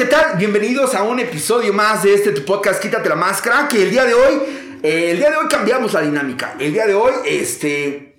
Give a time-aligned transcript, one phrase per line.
[0.00, 0.38] ¿qué tal?
[0.38, 4.06] Bienvenidos a un episodio más de este tu podcast Quítate la Máscara, que el día
[4.06, 4.34] de hoy,
[4.82, 6.56] eh, el día de hoy cambiamos la dinámica.
[6.58, 8.16] El día de hoy, este,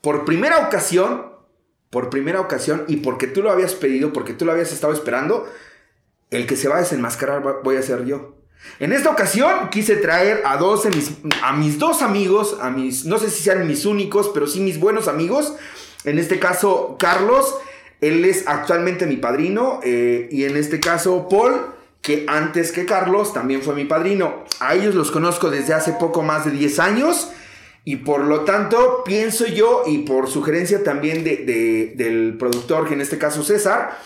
[0.00, 1.26] por primera ocasión,
[1.90, 5.46] por primera ocasión, y porque tú lo habías pedido, porque tú lo habías estado esperando,
[6.30, 8.36] el que se va a desenmascarar voy a ser yo.
[8.80, 11.02] En esta ocasión quise traer a dos de
[11.42, 14.80] a mis dos amigos, a mis, no sé si sean mis únicos, pero sí mis
[14.80, 15.54] buenos amigos.
[16.04, 17.54] En este caso, Carlos,
[18.00, 21.74] él es actualmente mi padrino, eh, y en este caso, Paul,
[22.04, 24.44] que antes que Carlos también fue mi padrino.
[24.60, 27.30] A ellos los conozco desde hace poco más de 10 años.
[27.82, 33.00] Y por lo tanto, pienso yo, y por sugerencia también de, del productor, que en
[33.00, 33.98] este caso César,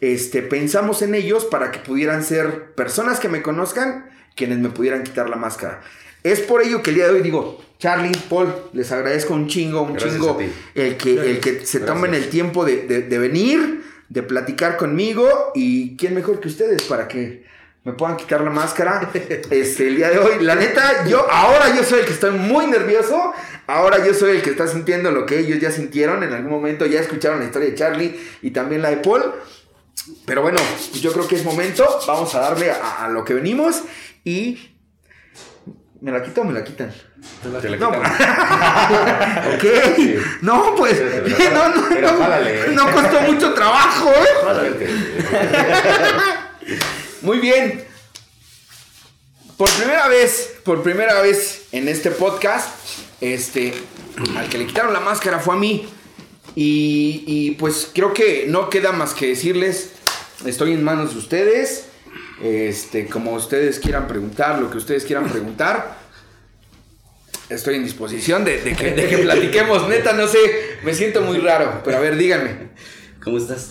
[0.00, 5.04] este, pensamos en ellos para que pudieran ser personas que me conozcan, quienes me pudieran
[5.04, 5.80] quitar la máscara.
[6.24, 9.82] Es por ello que el día de hoy digo, Charlie, Paul, les agradezco un chingo,
[9.82, 10.38] un chingo
[10.74, 15.94] el que, el que se tomen el tiempo de, de, venir, de platicar conmigo y
[15.98, 17.44] quién mejor que ustedes para que
[17.84, 19.10] me puedan quitar la máscara
[19.50, 20.42] este, el día de hoy.
[20.42, 23.34] La neta, yo ahora yo soy el que estoy muy nervioso.
[23.66, 26.86] Ahora yo soy el que está sintiendo lo que ellos ya sintieron en algún momento.
[26.86, 29.24] Ya escucharon la historia de Charlie y también la de Paul.
[30.24, 30.58] Pero bueno,
[31.02, 31.86] yo creo que es momento.
[32.06, 33.82] Vamos a darle a, lo que venimos.
[34.24, 34.70] Y.
[36.00, 36.90] ¿Me la quito o me la quitan?
[37.42, 37.78] Te la, quitan.
[37.80, 37.88] No,
[39.54, 39.64] ok.
[40.40, 40.98] No, pues.
[41.52, 44.88] No, no, no, no, costó mucho trabajo, ¿eh?
[47.22, 47.84] Muy bien.
[49.56, 52.70] Por primera vez, por primera vez en este podcast,
[53.20, 53.72] este,
[54.36, 55.88] al que le quitaron la máscara fue a mí.
[56.56, 59.90] Y, pues creo que no queda más que decirles,
[60.44, 61.86] estoy en manos de ustedes.
[62.42, 66.03] Este, como ustedes quieran preguntar, lo que ustedes quieran preguntar.
[67.48, 69.88] Estoy en disposición de, que, de que platiquemos.
[69.88, 70.38] Neta, no sé,
[70.82, 71.82] me siento muy raro.
[71.84, 72.68] Pero a ver, díganme.
[73.22, 73.70] ¿Cómo estás?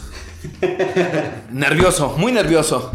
[1.51, 2.91] nervioso, muy nervioso.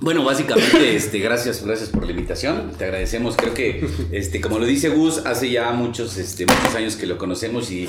[0.00, 2.70] Bueno, básicamente, este, gracias, gracias por la invitación.
[2.78, 3.34] Te agradecemos.
[3.36, 7.18] Creo que, este, como lo dice Gus, hace ya muchos, este, muchos años que lo
[7.18, 7.88] conocemos y,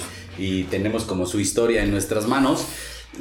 [0.72, 2.66] tenemos como su historia en nuestras manos,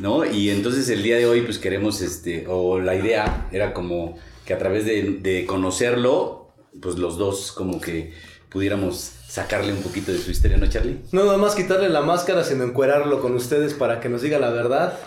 [0.00, 0.24] ¿no?
[0.24, 4.16] Y entonces el día de hoy, pues queremos, este, o la idea era como
[4.46, 6.47] que a través de, conocerlo,
[6.80, 8.12] pues los dos como que
[8.48, 11.00] pudiéramos sacarle un poquito de su historia, ¿no, Charlie?
[11.12, 14.50] No, nada más quitarle la máscara, sino encuerarlo con ustedes para que nos diga la
[14.50, 14.98] verdad,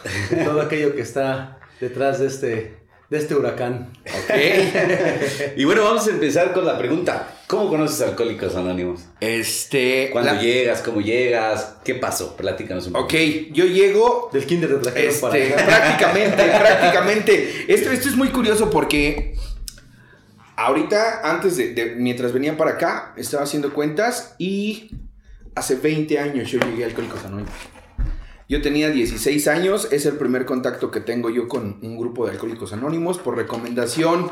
[0.46, 3.92] todo aquello que está detrás de este de este huracán.
[4.06, 5.58] Ok.
[5.58, 7.28] y bueno, vamos a empezar con la pregunta.
[7.46, 9.02] ¿Cómo conoces a Alcohólicos Anónimos?
[9.20, 10.10] Este.
[10.14, 10.82] ¿Cuándo llegas?
[10.82, 11.76] ¿Cómo llegas?
[11.84, 12.38] ¿Qué pasó?
[12.38, 13.04] Platícanos un poco.
[13.04, 13.14] Ok,
[13.52, 14.30] yo llego.
[14.32, 17.66] Del kinder de este, Prácticamente, prácticamente.
[17.68, 19.36] Esto, esto es muy curioso porque.
[20.56, 24.92] Ahorita, antes de, Mientras venían para acá, estaba haciendo cuentas y.
[25.54, 27.52] Hace 20 años yo llegué a Alcohólicos Anónimos.
[28.48, 32.32] Yo tenía 16 años, es el primer contacto que tengo yo con un grupo de
[32.32, 34.30] alcohólicos anónimos por recomendación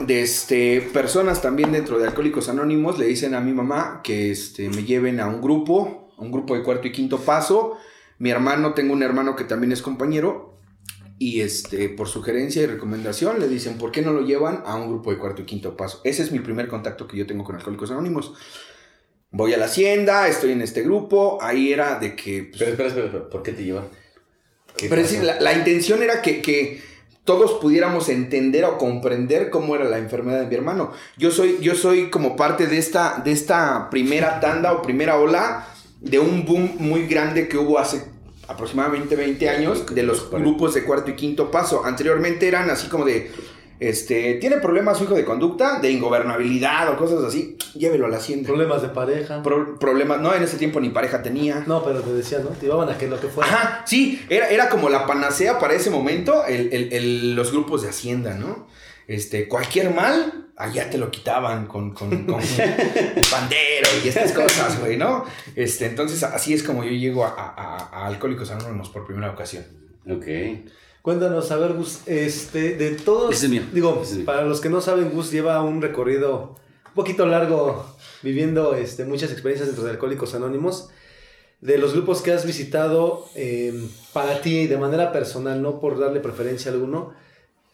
[0.00, 4.68] de este, personas también dentro de Alcohólicos Anónimos le dicen a mi mamá que este,
[4.68, 7.76] me lleven a un grupo, un grupo de cuarto y quinto paso.
[8.18, 10.53] Mi hermano, tengo un hermano que también es compañero,
[11.18, 14.88] y este, por sugerencia y recomendación le dicen, ¿por qué no lo llevan a un
[14.88, 16.00] grupo de cuarto y quinto paso?
[16.04, 18.34] Ese es mi primer contacto que yo tengo con Alcohólicos Anónimos
[19.34, 22.44] voy a la hacienda, estoy en este grupo, ahí era de que...
[22.44, 23.88] Pues, pero espera, espera, espera, ¿por qué te llevan?
[24.78, 25.02] Pero
[25.40, 26.82] la, intención era que,
[27.24, 30.92] todos pudiéramos entender o comprender cómo era la enfermedad de mi hermano.
[31.16, 35.66] Yo soy, yo soy como parte de esta, de esta primera tanda o primera ola
[36.00, 38.04] de un boom muy grande que hubo hace
[38.48, 41.84] aproximadamente 20 años de los grupos de cuarto y quinto paso.
[41.84, 43.30] Anteriormente eran así como de
[43.80, 48.18] este, tiene problemas su hijo de conducta, de ingobernabilidad o cosas así, llévelo a la
[48.18, 48.46] hacienda.
[48.46, 49.42] Problemas de pareja.
[49.42, 51.64] problemas, no, en ese tiempo ni pareja tenía.
[51.66, 52.50] No, pero te decía, ¿no?
[52.50, 53.50] Te llevaban a que lo que fuera.
[53.50, 58.68] Ajá, sí, era, era como la panacea para ese momento, los grupos de hacienda, ¿no?
[59.08, 62.40] Este, cualquier mal, allá te lo quitaban con, con, con
[63.30, 65.24] pandero y estas cosas, güey, ¿no?
[65.56, 69.64] Este, entonces así es como yo llego a, a Alcohólicos Anónimos por primera ocasión.
[70.08, 70.26] Ok.
[71.04, 73.38] Cuéntanos, a ver, Gus, este, de todos.
[73.74, 76.54] Digo, para los que no saben, Gus lleva un recorrido
[76.86, 77.84] un poquito largo
[78.22, 80.88] viviendo este, muchas experiencias dentro de Alcohólicos Anónimos.
[81.60, 86.20] De los grupos que has visitado, em, para ti, de manera personal, no por darle
[86.20, 87.12] preferencia a alguno,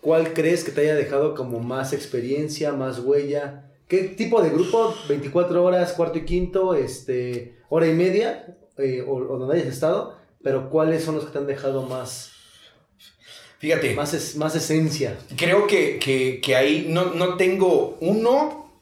[0.01, 3.71] ¿cuál crees que te haya dejado como más experiencia, más huella?
[3.89, 4.95] ¿Qué tipo de grupo?
[5.09, 8.57] ¿24 horas, cuarto y quinto, este, hora y media?
[8.79, 12.31] Eh, o, o donde hayas estado, pero ¿cuáles son los que te han dejado más,
[13.61, 13.95] Fíjate.
[13.95, 15.19] Más, es, más esencia.
[15.37, 15.99] Creo que,
[16.43, 18.73] que, ahí no, no, tengo uno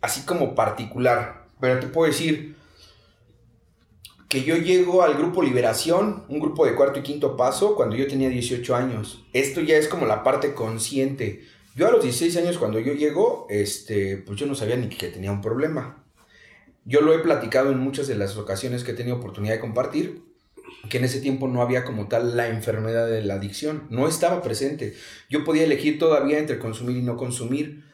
[0.00, 1.46] así como particular.
[1.60, 2.53] Pero te puedo decir.
[4.28, 8.06] Que yo llego al grupo Liberación, un grupo de cuarto y quinto paso, cuando yo
[8.06, 9.24] tenía 18 años.
[9.32, 11.44] Esto ya es como la parte consciente.
[11.76, 15.08] Yo a los 16 años cuando yo llego, este, pues yo no sabía ni que
[15.08, 16.04] tenía un problema.
[16.84, 20.22] Yo lo he platicado en muchas de las ocasiones que he tenido oportunidad de compartir,
[20.90, 24.42] que en ese tiempo no había como tal la enfermedad de la adicción, no estaba
[24.42, 24.94] presente.
[25.30, 27.84] Yo podía elegir todavía entre consumir y no consumir,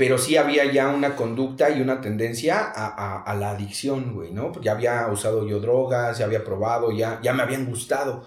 [0.00, 4.50] pero sí había ya una conducta y una tendencia a, la adicción, güey, ¿no?
[4.62, 8.24] Ya había usado yo drogas, ya había probado, ya, ya me habían gustado.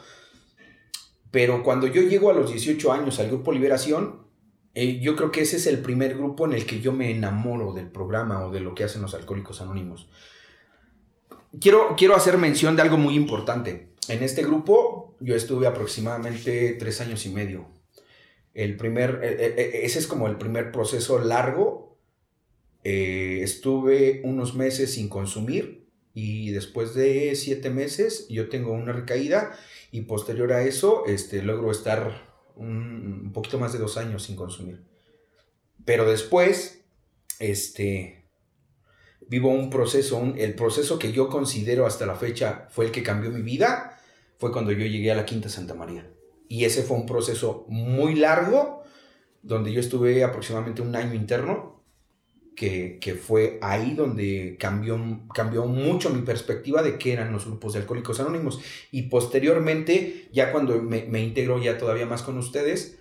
[1.31, 4.19] Pero cuando yo llego a los 18 años al Grupo Liberación,
[4.75, 7.73] eh, yo creo que ese es el primer grupo en el que yo me enamoro
[7.73, 10.07] del programa o de lo que hacen los alcohólicos anónimos.
[11.59, 13.95] Quiero, quiero hacer mención de algo muy importante.
[14.09, 17.72] En este grupo yo estuve aproximadamente tres años y medio
[18.53, 21.97] el primer, e, e, e, ese es como el primer proceso largo.
[22.83, 29.57] Eh, estuve unos meses sin consumir y después de siete meses yo tengo una recaída
[29.91, 34.83] y posterior a eso este, logro estar un, poquito más de dos años sin consumir.
[35.85, 36.83] Pero después,
[37.39, 38.25] este,
[39.27, 43.31] vivo un proceso, el proceso que yo considero hasta la fecha fue el que cambió
[43.31, 43.99] mi vida,
[44.37, 46.09] fue cuando yo llegué a la Quinta Santa María.
[46.53, 48.83] Y ese fue un proceso muy largo,
[49.41, 51.81] donde yo estuve aproximadamente un año interno,
[52.55, 54.99] que, fue ahí donde cambió,
[55.33, 58.59] cambió mucho mi perspectiva de qué eran los grupos de alcohólicos anónimos.
[58.91, 62.99] Y posteriormente, ya cuando me, me integro ya todavía más con ustedes,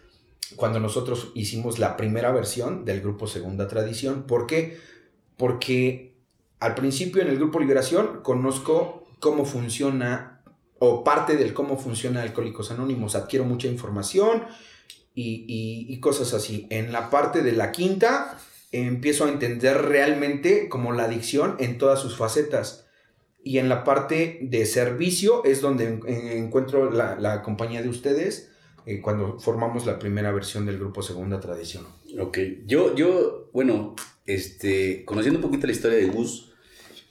[0.56, 4.22] cuando nosotros hicimos la primera versión del grupo Segunda Tradición.
[4.22, 4.78] ¿Por qué?
[5.36, 6.14] Porque
[6.58, 10.31] al principio en el grupo Liberación conozco cómo funciona
[10.84, 13.14] o parte del cómo funciona Alcohólicos Anónimos.
[13.14, 14.42] Adquiero mucha información
[15.14, 16.66] y, cosas así.
[16.70, 18.36] En la parte de la quinta
[18.72, 22.88] empiezo a entender realmente como la adicción en todas sus facetas.
[23.44, 26.00] Y en la parte de servicio es donde
[26.36, 28.50] encuentro la, compañía de ustedes
[28.84, 31.86] eh, cuando formamos la primera versión del grupo Segunda Tradición.
[32.18, 33.94] Ok, yo, yo bueno,
[34.26, 36.52] este, conociendo un poquito la historia de Gus,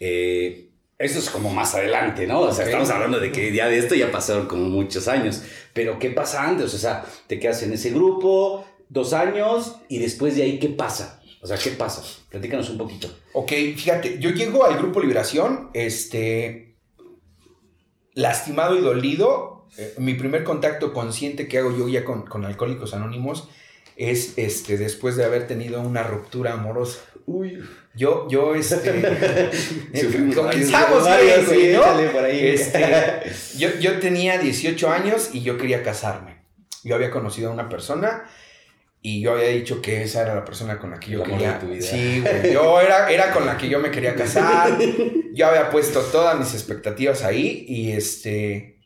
[0.02, 0.71] eh,
[1.02, 2.42] eso es como más adelante, ¿no?
[2.42, 5.42] O sea, estamos hablando de que ya de esto ya pasaron como muchos años.
[5.74, 6.74] Pero ¿qué pasa antes?
[6.74, 11.22] O sea, te quedas en ese grupo dos años y después de ahí, ¿qué pasa?
[11.42, 12.04] O sea, ¿qué pasa?
[12.30, 13.10] Platícanos un poquito.
[13.34, 16.76] Ok, fíjate, yo llego al grupo Liberación, este,
[18.14, 19.68] lastimado y dolido.
[19.78, 23.50] Eh, mi primer contacto consciente que hago yo ya con, con Alcohólicos Anónimos
[24.10, 27.00] es este, después de haber tenido una ruptura amorosa.
[27.26, 27.64] Uy.
[27.94, 28.80] Yo, yo, este.
[30.36, 31.06] comenzamos
[31.50, 32.26] bien, ¿no?
[32.26, 33.24] Este,
[33.58, 36.46] yo, yo tenía 18 años y yo quería casarme.
[36.84, 38.24] Yo había conocido a una persona
[39.04, 41.60] y yo había dicho que esa era la persona con la que yo quería.
[41.80, 42.54] Sí, güey.
[42.54, 44.78] Yo era, era con la que yo me quería casar.
[45.34, 48.80] Yo había puesto todas mis expectativas ahí y este.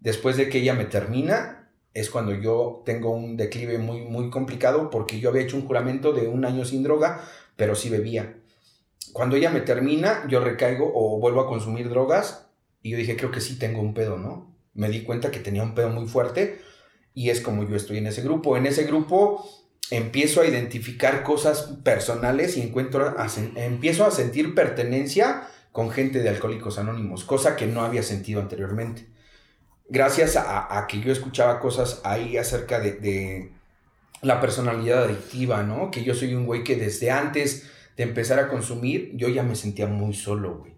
[0.00, 1.63] Después de que ella me termina,
[1.94, 6.12] es cuando yo tengo un declive muy, muy complicado porque yo había hecho un juramento
[6.12, 7.24] de un año sin droga,
[7.56, 8.34] pero sí bebía
[9.14, 12.48] cuando ella me termina, yo recaigo o vuelvo a consumir drogas
[12.82, 14.52] y yo dije, creo que sí tengo un pedo, ¿no?
[14.74, 16.60] Me di cuenta que tenía un pedo muy fuerte
[17.14, 18.56] y es como yo estoy en ese grupo.
[18.56, 19.48] En ese grupo
[19.92, 23.14] empiezo a identificar cosas personales y encuentro
[23.54, 29.06] empiezo a sentir pertenencia con gente de Alcohólicos Anónimos, cosa que no había sentido anteriormente.
[29.88, 33.50] Gracias a, que yo escuchaba cosas ahí acerca de,
[34.22, 35.90] la personalidad adictiva, ¿no?
[35.90, 39.54] Que yo soy un güey que desde antes de empezar a consumir, yo ya me
[39.54, 40.72] sentía muy solo, güey.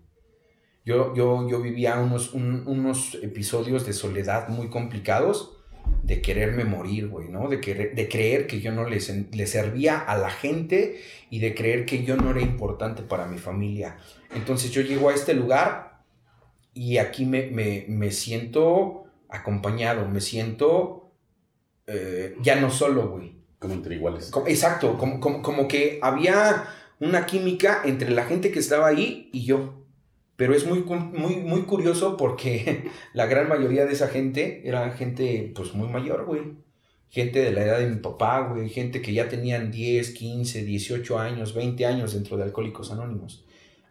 [0.84, 5.56] Yo, yo, yo vivía unos, unos episodios de soledad muy complicados,
[6.02, 7.48] de quererme morir, güey, ¿no?
[7.48, 12.02] De, de creer que yo no le servía a la gente y de creer que
[12.04, 13.98] yo no era importante para mi familia.
[14.34, 15.95] Entonces yo llego a este lugar
[16.76, 17.50] y aquí me,
[17.88, 21.10] me, siento acompañado, me siento
[21.86, 23.34] eh, ya no solo, güey.
[23.58, 24.30] Como entre iguales.
[24.46, 26.68] exacto, como, como, como que había
[27.00, 29.86] una química entre la gente que estaba ahí y yo.
[30.36, 35.52] Pero es muy, muy, muy curioso porque la gran mayoría de esa gente era gente
[35.56, 36.42] pues muy mayor, güey.
[37.08, 38.68] Gente de la edad de mi papá, güey.
[38.68, 43.45] Gente que ya tenían 10, 15, 18 años, 20 años dentro de Alcohólicos Anónimos.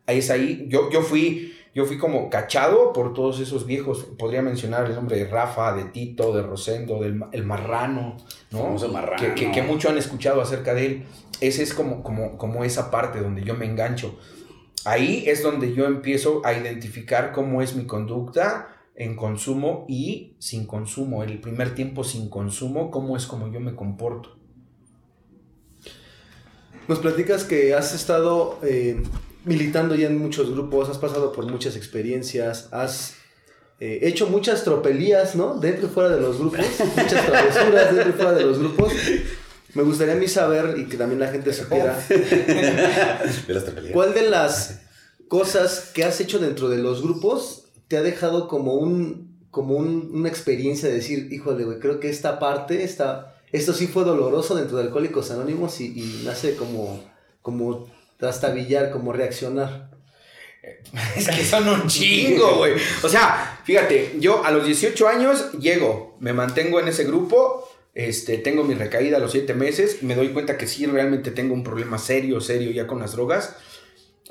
[0.05, 0.65] Ahí es ahí.
[0.69, 4.05] Yo, yo, fui, yo fui como cachado por todos esos viejos.
[4.17, 8.17] Podría mencionar el nombre de Rafa, de Tito, de Rosendo, del el Marrano,
[8.51, 8.75] ¿no?
[8.91, 9.35] Marrano.
[9.35, 11.05] Que, que, mucho han escuchado acerca de él
[11.41, 14.17] ese es como, como, como esa parte donde yo me engancho.
[14.85, 20.65] Ahí es donde yo empiezo a identificar cómo es mi conducta en consumo y sin
[20.65, 21.23] consumo.
[21.23, 24.37] El primer tiempo sin consumo, cómo es como yo me comporto.
[26.87, 29.01] Nos platicas que has estado eh,
[29.45, 33.15] militando ya en muchos grupos, has pasado por muchas experiencias, has
[33.79, 35.57] eh, hecho muchas tropelías, ¿no?
[35.59, 36.59] Dentro y fuera de los grupos,
[36.97, 38.93] muchas travesuras dentro y fuera de los grupos.
[39.73, 42.01] Me gustaría a mí saber y que también la gente supiera
[43.91, 44.79] cuál de las
[45.27, 50.27] cosas que has hecho dentro de los grupos te ha dejado como un como una
[50.27, 54.75] experiencia de decir, híjole, güey, creo que esta parte, esta, esto sí fue doloroso dentro
[54.75, 57.01] de Alcohólicos Anónimos y, y nace como,
[57.41, 57.87] como
[58.17, 59.91] trastabillar, como reaccionar.
[61.15, 62.73] Es que son un chingo, güey.
[63.03, 68.37] O sea, fíjate, yo a los 18 años llego, me mantengo en ese grupo, este,
[68.37, 71.63] tengo mi recaída a los 7 meses, me doy cuenta que sí realmente tengo un
[71.63, 73.55] problema serio, serio ya con las drogas.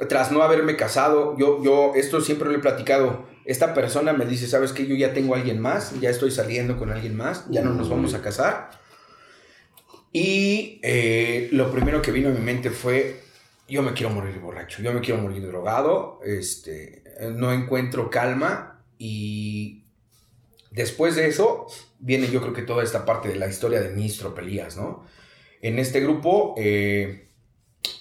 [0.08, 3.26] Tras no haberme casado, yo, yo esto siempre lo he platicado.
[3.44, 4.86] Esta persona me dice, ¿sabes qué?
[4.86, 7.88] Yo ya tengo a alguien más, ya estoy saliendo con alguien más, ya no nos
[7.88, 8.70] vamos a casar.
[10.12, 13.20] Y eh, lo primero que vino a mi mente fue,
[13.68, 17.02] yo me quiero morir borracho, yo me quiero morir drogado, este,
[17.34, 19.84] no encuentro calma y
[20.70, 21.66] después de eso
[21.98, 25.04] viene yo creo que toda esta parte de la historia de mis tropelías, ¿no?
[25.62, 27.28] En este grupo eh,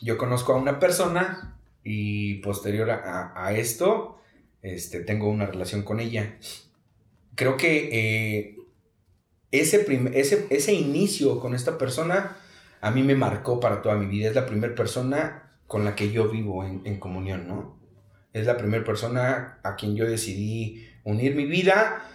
[0.01, 4.19] yo conozco a una persona y posterior a, esto
[4.61, 6.37] este, tengo una relación con ella.
[7.35, 8.57] Creo que eh,
[9.51, 12.37] ese, ese, ese inicio con esta persona
[12.81, 14.27] a mí me marcó para toda mi vida.
[14.27, 17.79] Es la primera persona con la que yo vivo en, comunión, ¿no?
[18.31, 22.07] Es la primera persona a quien yo decidí unir mi vida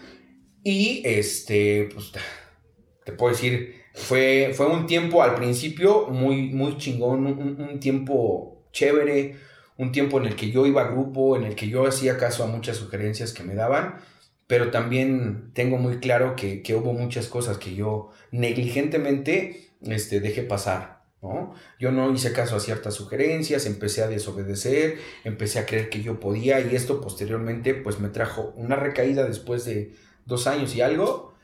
[0.63, 2.13] y este, pues
[3.05, 9.35] te puedo decir, fue, fue un tiempo al principio muy, muy chingón, un, tiempo chévere,
[9.77, 12.45] un tiempo en el que yo iba a grupo, en el que yo hacía caso
[12.45, 13.97] a muchas sugerencias que me daban,
[14.47, 20.45] pero también tengo muy claro que, que hubo muchas cosas que yo negligentemente este, dejé
[20.45, 20.98] pasar.
[21.81, 26.21] Yo no hice caso a ciertas sugerencias, empecé a desobedecer, empecé a creer que yo
[26.21, 29.95] podía y esto posteriormente pues me trajo una recaída después de
[30.27, 31.35] dos años y algo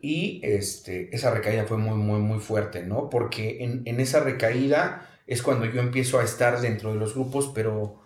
[0.00, 3.10] y este, esa recaída fue muy, muy, muy fuerte, ¿no?
[3.10, 8.00] Porque en, esa recaída es cuando yo empiezo a estar dentro de los grupos, pero,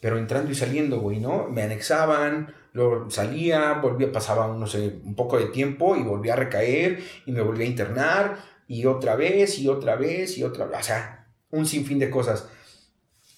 [0.00, 1.48] pero entrando y saliendo, güey, ¿no?
[1.48, 6.36] Me anexaban, luego salía, volvía, pasaba, no sé, un poco de tiempo y volvía a
[6.36, 10.80] recaer y me volvía a internar y otra vez y otra vez y otra vez.
[10.80, 12.46] O sea, un sinfín de cosas.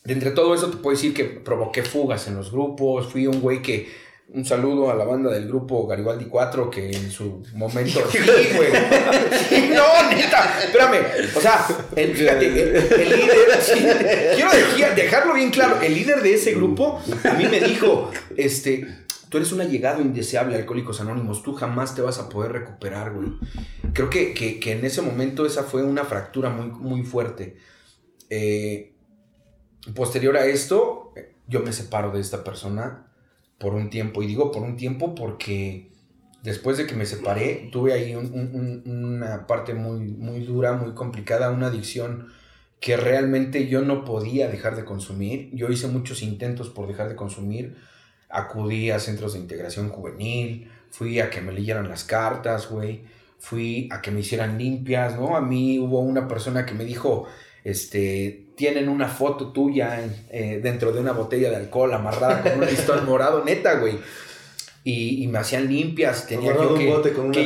[0.05, 3.41] De entre todo eso te puedo decir que provoqué fugas en los grupos, fui un
[3.41, 4.11] güey que...
[4.33, 8.01] Un saludo a la banda del grupo Garibaldi 4 que en su momento...
[8.13, 8.19] sí,
[8.55, 8.71] güey.
[9.75, 10.61] no, neta.
[10.63, 10.99] Espérame.
[11.35, 13.59] O sea, el, el, líder...
[14.37, 15.81] quiero dejarlo bien claro.
[15.81, 18.87] El líder de ese grupo a mí me dijo, este,
[19.31, 23.15] tú eres un allegado indeseable a Alcohólicos Anónimos, tú jamás te vas a poder recuperar,
[23.15, 23.31] güey.
[23.95, 27.57] Creo que, en ese momento esa fue una fractura muy, muy fuerte.
[28.29, 28.93] Eh,
[29.95, 31.15] posterior a esto,
[31.47, 33.07] yo me separo de esta persona
[33.59, 35.93] por un tiempo, y digo por un tiempo porque
[36.43, 41.69] después de que me separé, tuve ahí una parte muy, muy dura, muy complicada, una
[41.69, 42.33] adicción
[42.81, 45.51] que realmente yo no podía dejar de consumir.
[45.53, 47.77] Yo hice muchos intentos por dejar de consumir
[48.31, 53.03] acudí a centros de integración juvenil, fui a que me leyeran las cartas, güey,
[53.39, 55.37] fui a que me hicieran limpias, ¿no?
[55.37, 57.27] A mí hubo una persona que me dijo,
[57.65, 62.67] este, tienen una foto tuya eh, dentro de una botella de alcohol amarrada con un
[62.67, 63.99] listón morado, neta, güey.
[64.83, 67.45] Y, me hacían limpias, tenía yo que, llevar, tenía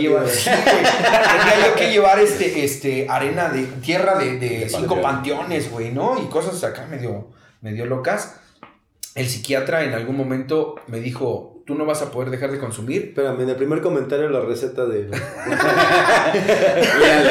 [1.66, 6.16] yo que llevar este, este, arena de, tierra de, cinco panteones, güey, ¿no?
[6.22, 8.36] Y cosas acá medio, medio locas
[9.14, 13.04] el psiquiatra en algún momento me dijo, tú no vas a poder dejar de consumir.
[13.04, 15.08] Espérame, en el primer comentario la receta de...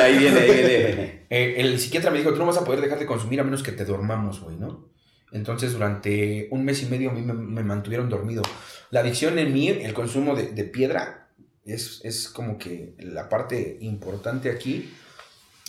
[0.02, 1.26] ahí viene, ahí viene.
[1.30, 3.64] Eh, el psiquiatra me dijo, tú no vas a poder dejar de consumir a menos
[3.64, 4.90] que te dormamos, güey, ¿no?
[5.32, 8.44] Entonces durante un mes y medio a mí me, mantuvieron dormido.
[8.92, 11.28] La adicción en mí, el consumo de, de piedra,
[11.66, 14.94] es, es como que la parte importante aquí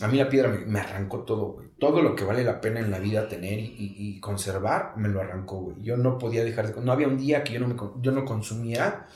[0.02, 1.68] a mí la piedra me, arrancó todo, güey.
[1.78, 5.60] Todo lo que vale la pena en la vida tener y, conservar, me lo arrancó,
[5.60, 5.82] güey.
[5.82, 6.80] Yo no podía dejar de...
[6.82, 9.06] No había un día que yo no, me, yo no consumía.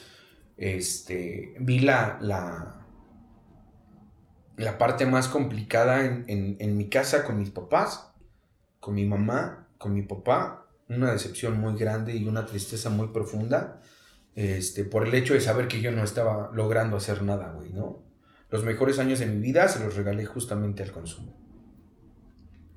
[0.56, 2.86] Este, vi la, la,
[4.56, 8.12] la parte más complicada en, mi casa con mis papás,
[8.78, 10.66] con mi mamá, con mi papá.
[10.88, 13.82] Una decepción muy grande y una tristeza muy profunda.
[14.36, 18.07] Este, por el hecho de saber que yo no estaba logrando hacer nada, güey, ¿no?
[18.50, 21.34] Los mejores años de mi vida se los regalé justamente al consumo.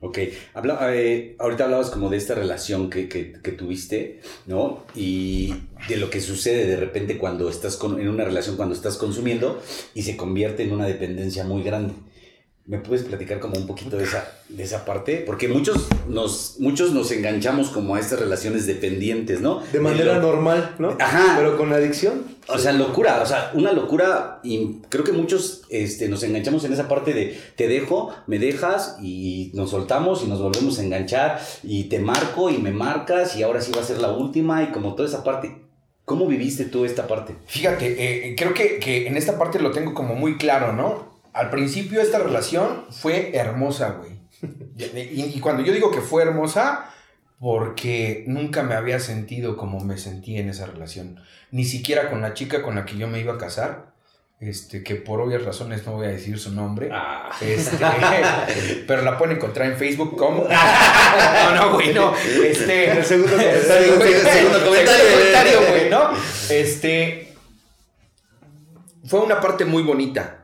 [0.04, 0.18] Ok,
[0.56, 3.06] Habla, eh, ahorita hablabas como de esta relación que,
[3.56, 4.84] tuviste, ¿no?
[4.96, 5.54] Y
[5.88, 9.62] de lo que sucede de repente cuando estás con, en una relación, cuando estás consumiendo
[9.94, 11.94] y se convierte en una dependencia muy grande.
[12.66, 15.24] ¿Me puedes platicar como un poquito de esa, de esa parte?
[15.24, 19.62] Porque muchos nos, muchos nos enganchamos como a estas relaciones dependientes, ¿no?
[19.72, 20.98] De manera normal, ¿no?
[21.00, 21.36] Ajá.
[21.38, 22.24] Pero con adicción.
[22.48, 24.40] O sea, locura, o sea, una locura.
[24.44, 28.98] Y creo que muchos este, nos enganchamos en esa parte de te dejo, me dejas
[29.02, 33.44] y nos soltamos y nos volvemos a enganchar y te marco y me marcas y
[33.44, 35.62] ahora sí va a ser la última y como toda esa parte.
[36.06, 37.36] ¿Cómo viviste tú esta parte?
[37.46, 41.12] Fíjate, eh, creo que, que en esta parte lo tengo como muy claro, ¿no?
[41.34, 44.22] al principio esta relación fue hermosa, güey.
[44.94, 46.90] Y, cuando yo digo que fue hermosa,
[47.42, 51.20] porque nunca me había sentido como me sentí en esa relación.
[51.50, 53.92] Ni siquiera con la chica con la que yo me iba a casar.
[54.40, 56.90] Este, que por obvias razones no voy a decir su nombre.
[56.92, 57.30] Ah.
[57.42, 57.78] Este,
[58.88, 60.44] pero la pueden encontrar en Facebook como.
[61.44, 62.16] no, no, güey, no.
[62.16, 62.92] Este.
[62.92, 64.02] El segundo comentario.
[64.02, 66.12] El segundo comentario, güey, ¿no?
[66.50, 67.36] Este.
[69.04, 70.42] Fue una parte muy bonita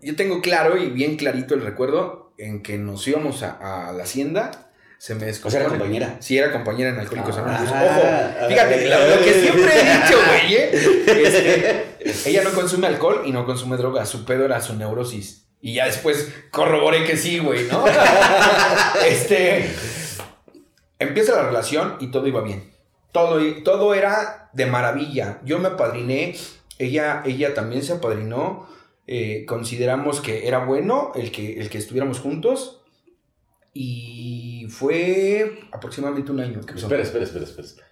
[0.00, 4.67] yo tengo claro y bien clarito el recuerdo en que nos íbamos a, la hacienda.
[4.98, 5.48] Se me descompone.
[5.48, 6.16] O sea, era compañera.
[6.20, 7.70] Sí, era compañera en Alcohólicos ah, Anónimos.
[7.70, 10.70] Ojo, fíjate, lo, que siempre he dicho, güey, ¿eh?
[12.02, 14.04] este, ella no consume alcohol y no consume droga.
[14.06, 15.46] Su pedo era su neurosis.
[15.60, 17.84] Y ya después corroboré que sí, güey, ¿no?
[19.06, 19.70] este.
[20.98, 22.72] Empieza la relación y todo iba bien.
[23.12, 25.38] Todo, todo era de maravilla.
[25.44, 26.36] Yo me apadriné.
[26.78, 28.68] Ella, ella también se apadrinó
[29.10, 32.77] eh, consideramos que era bueno el que, el que estuviéramos juntos.
[33.80, 36.58] Y fue aproximadamente un año.
[36.74, 37.86] espera, espera, espera, espera.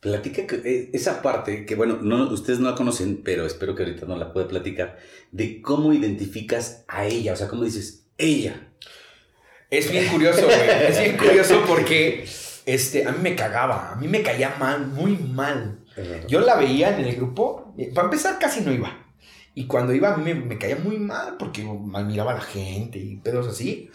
[0.00, 4.06] Platica eh, esa parte, que bueno, no, ustedes no la conocen, pero espero que ahorita
[4.06, 4.96] no la pueda platicar,
[5.30, 8.70] de cómo identificas a ella, o sea, cómo dices, ella.
[9.68, 12.26] Es bien curioso, güey, es bien curioso porque
[12.64, 15.80] este, a mí me cagaba, a mí me caía mal, muy mal.
[16.26, 18.96] Yo la veía en el grupo, eh, para empezar casi no iba.
[19.54, 22.98] Y cuando iba a mí me, caía muy mal porque mal miraba a la gente
[22.98, 23.90] y pedos así.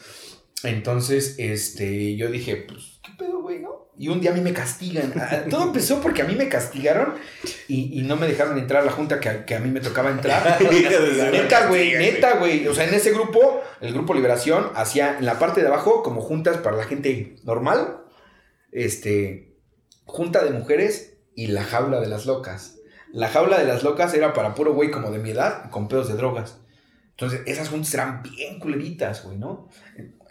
[0.64, 3.84] Entonces, este, yo dije, pues, ¿qué pedo, güey, no?
[3.98, 5.14] Y un día a mí me castigan.
[5.16, 7.14] Ah, todo empezó porque a mí me castigaron
[7.68, 10.62] y, no me dejaron entrar a la junta que, a mí me tocaba entrar.
[11.32, 12.68] neta, güey, neta, güey.
[12.68, 16.22] O sea, en ese grupo, el grupo Liberación, hacía en la parte de abajo como
[16.22, 18.00] juntas para la gente normal.
[18.72, 19.54] Este,
[20.06, 22.78] junta de mujeres y la jaula de las locas.
[23.12, 26.08] La jaula de las locas era para puro güey como de mi edad, con pedos
[26.08, 26.58] de drogas.
[27.12, 29.70] Entonces, esas juntas eran bien culeritas, güey, ¿no?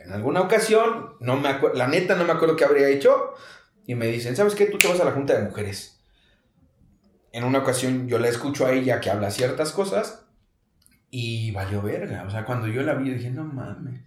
[0.04, 3.34] En, alguna ocasión, no me la neta no me acuerdo qué habría hecho,
[3.86, 4.66] y me dicen, ¿sabes qué?
[4.66, 6.00] Tú te vas a la junta de mujeres.
[7.32, 10.26] En una ocasión yo la escucho a ella que habla ciertas cosas,
[11.10, 12.24] y valió verga.
[12.26, 14.00] O sea, cuando yo la vi, dije, no mames.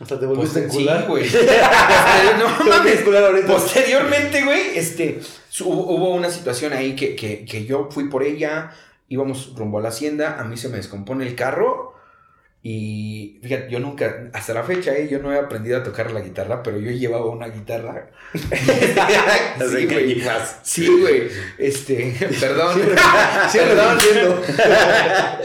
[0.00, 1.06] Hasta te volviste a encular.
[1.06, 1.28] güey.
[2.38, 3.02] no mames.
[3.46, 5.20] Posteriormente, güey, este,
[5.64, 8.72] hubo una situación ahí que, que, que, yo fui por ella,
[9.08, 11.94] íbamos rumbo a la hacienda, a mí se me descompone el carro
[12.70, 16.20] y fíjate, yo nunca, hasta la fecha, eh, yo no he aprendido a tocar la
[16.20, 18.10] guitarra, pero yo llevaba una guitarra.
[18.34, 20.22] sí, güey.
[20.62, 21.28] Sí, güey.
[21.56, 22.78] Este, perdón.
[23.50, 23.98] Sí, perdón.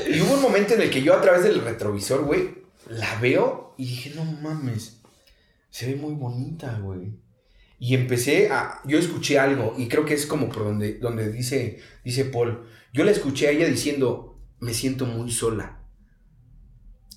[0.05, 2.55] y hubo un momento en el que yo a través del retrovisor, güey,
[2.89, 4.99] la veo y dije, no mames,
[5.69, 7.13] se ve muy bonita, güey.
[7.79, 11.79] Y empecé a, yo escuché algo y creo que es como por donde, donde dice,
[12.03, 15.82] dice Paul, yo la escuché a ella diciendo, me siento muy sola.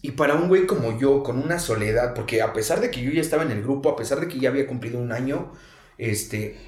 [0.02, 3.10] Y para un güey como yo, con una soledad, porque a pesar de que yo
[3.10, 5.52] ya estaba en el grupo, a pesar de que ya había cumplido un año,
[5.98, 6.58] este,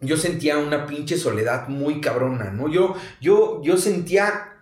[0.00, 2.68] yo sentía una pinche soledad muy cabrona, ¿no?
[2.68, 4.52] Yo, yo, yo sentía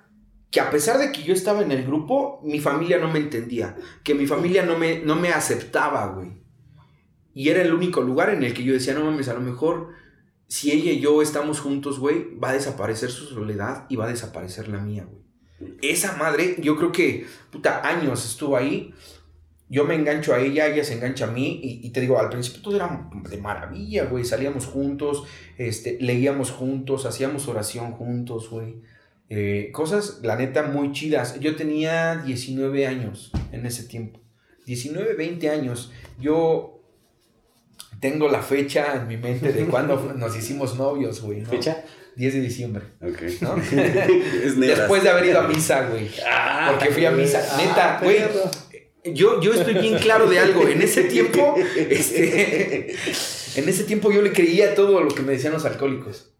[0.50, 3.76] que a pesar de que yo estaba en el grupo, mi familia no me entendía,
[4.04, 6.30] que mi familia no me, no me aceptaba, güey.
[7.34, 9.88] Y era el único lugar en el que yo decía, no mames, a lo mejor
[10.46, 14.10] si ella y yo estamos juntos, güey, va a desaparecer su soledad y va a
[14.10, 15.23] desaparecer la mía, güey.
[15.82, 18.94] Esa madre, yo creo que, puta, años estuvo ahí.
[19.68, 22.62] Yo me engancho a ella, ella se engancha a mí y, te digo, al principio
[22.62, 24.24] todo era de maravilla, güey.
[24.24, 25.24] Salíamos juntos,
[25.56, 28.76] este, leíamos juntos, hacíamos oración juntos, güey.
[29.30, 31.40] Eh, cosas, la neta, muy chidas.
[31.40, 34.20] Yo tenía 19 años en ese tiempo.
[34.66, 35.92] 19, 20 años.
[36.20, 36.74] Yo
[38.00, 41.44] tengo la fecha en mi mente de cuando nos hicimos novios, güey.
[41.44, 41.84] ¿Fecha?
[42.16, 42.84] 10 de diciembre.
[43.00, 43.20] Ok.
[44.56, 46.10] Después de haber ido a misa, güey.
[46.26, 47.56] Ah, porque fui a misa.
[47.56, 48.18] Neta, güey.
[49.12, 50.66] Yo, yo estoy bien claro de algo.
[50.66, 52.94] En ese tiempo, este,
[53.56, 56.32] en ese tiempo yo le creía todo lo que me decían los alcohólicos.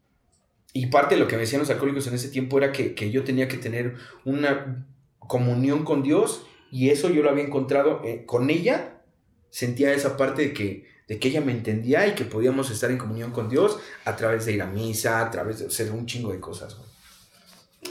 [0.72, 3.22] Y parte de lo que me decían los alcohólicos en ese tiempo era que, yo
[3.22, 4.87] tenía que tener una
[5.18, 9.02] comunión con Dios y eso yo lo había encontrado eh, con ella.
[9.50, 12.98] Sentía esa parte de que, de que ella me entendía y que podíamos estar en
[12.98, 16.32] comunión con Dios a través de ir a misa, a través de hacer un chingo
[16.32, 16.76] de cosas.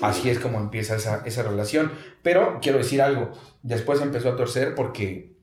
[0.02, 1.92] Así es como empieza esa, esa relación.
[2.24, 5.36] Pero quiero decir algo, después empezó a torcer porque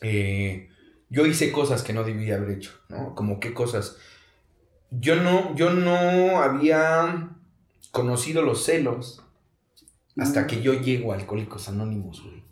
[0.00, 0.68] eh,
[1.10, 3.14] yo hice cosas que no debía haber hecho, ¿no?
[3.14, 3.96] Como qué cosas.
[4.90, 7.30] Yo no, yo no había
[7.90, 9.22] conocido los celos
[10.16, 12.42] hasta que yo llego a Alcohólicos Anónimos, güey.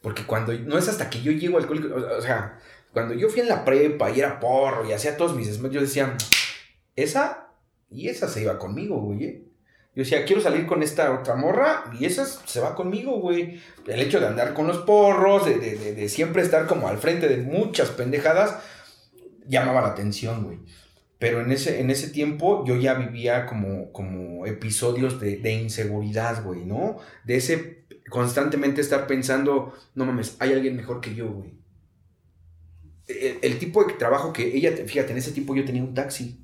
[0.00, 2.58] Porque cuando, no es hasta que yo llego a Alcohólicos, o sea,
[2.94, 5.80] cuando yo fui en la prepa y era porro y hacía todos mis desmadres, yo
[5.80, 6.16] decía,
[6.94, 7.48] esa
[7.90, 9.24] y esa se iba conmigo, güey.
[9.24, 9.44] ¿eh?
[9.96, 13.60] Yo decía, quiero salir con esta otra morra y esa se va conmigo, güey.
[13.86, 17.28] El hecho de andar con los porros, de, de, de, siempre estar como al frente
[17.28, 18.58] de muchas pendejadas,
[19.46, 20.58] llamaba la atención, güey.
[21.18, 26.44] Pero en ese, en ese tiempo yo ya vivía como, como episodios de, de inseguridad,
[26.44, 26.98] güey, ¿no?
[27.24, 31.63] De ese constantemente estar pensando, no mames, hay alguien mejor que yo, güey.
[33.06, 36.40] El, el, tipo de trabajo que ella, fíjate, en ese tiempo yo tenía un taxi.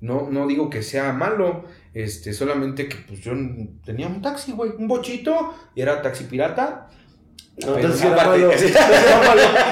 [0.00, 3.32] No, no digo que sea malo, este, solamente que pues yo
[3.84, 6.88] tenía un taxi, güey, un bochito, y era taxi pirata.
[7.58, 8.50] No, entonces era malo.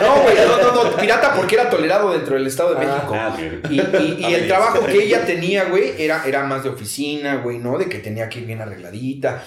[0.00, 3.14] No, güey, no, no, no, pirata porque era tolerado dentro del Estado de ah, México.
[3.14, 3.37] Ah,
[3.70, 7.58] y, y, y el trabajo que ella tenía, güey, era, era más de oficina, güey,
[7.58, 7.76] ¿no?
[7.76, 9.44] De que tenía que ir bien arregladita.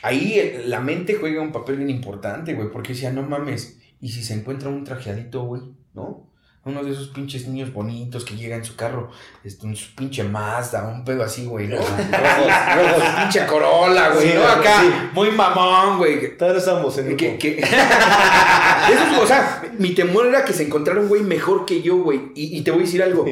[0.00, 4.22] Ahí la mente juega un papel bien importante, güey, porque decía, no mames, y si
[4.22, 5.62] se encuentra un trajeadito, güey,
[5.96, 6.26] ¿no?
[6.66, 9.10] uno de esos pinches niños bonitos que llega en su carro,
[9.44, 11.76] este, un pinche Mazda, un pedo así, güey, ¿no?
[11.76, 14.44] pinche Corolla, güey, ¿no?
[14.44, 16.36] Acá, muy mamón, güey.
[16.36, 17.58] Todos estamos en que, que...
[17.60, 22.32] Eso, o sea, mi temor era que se encontrara un güey mejor que yo, güey.
[22.34, 23.24] Y, y te voy a decir algo.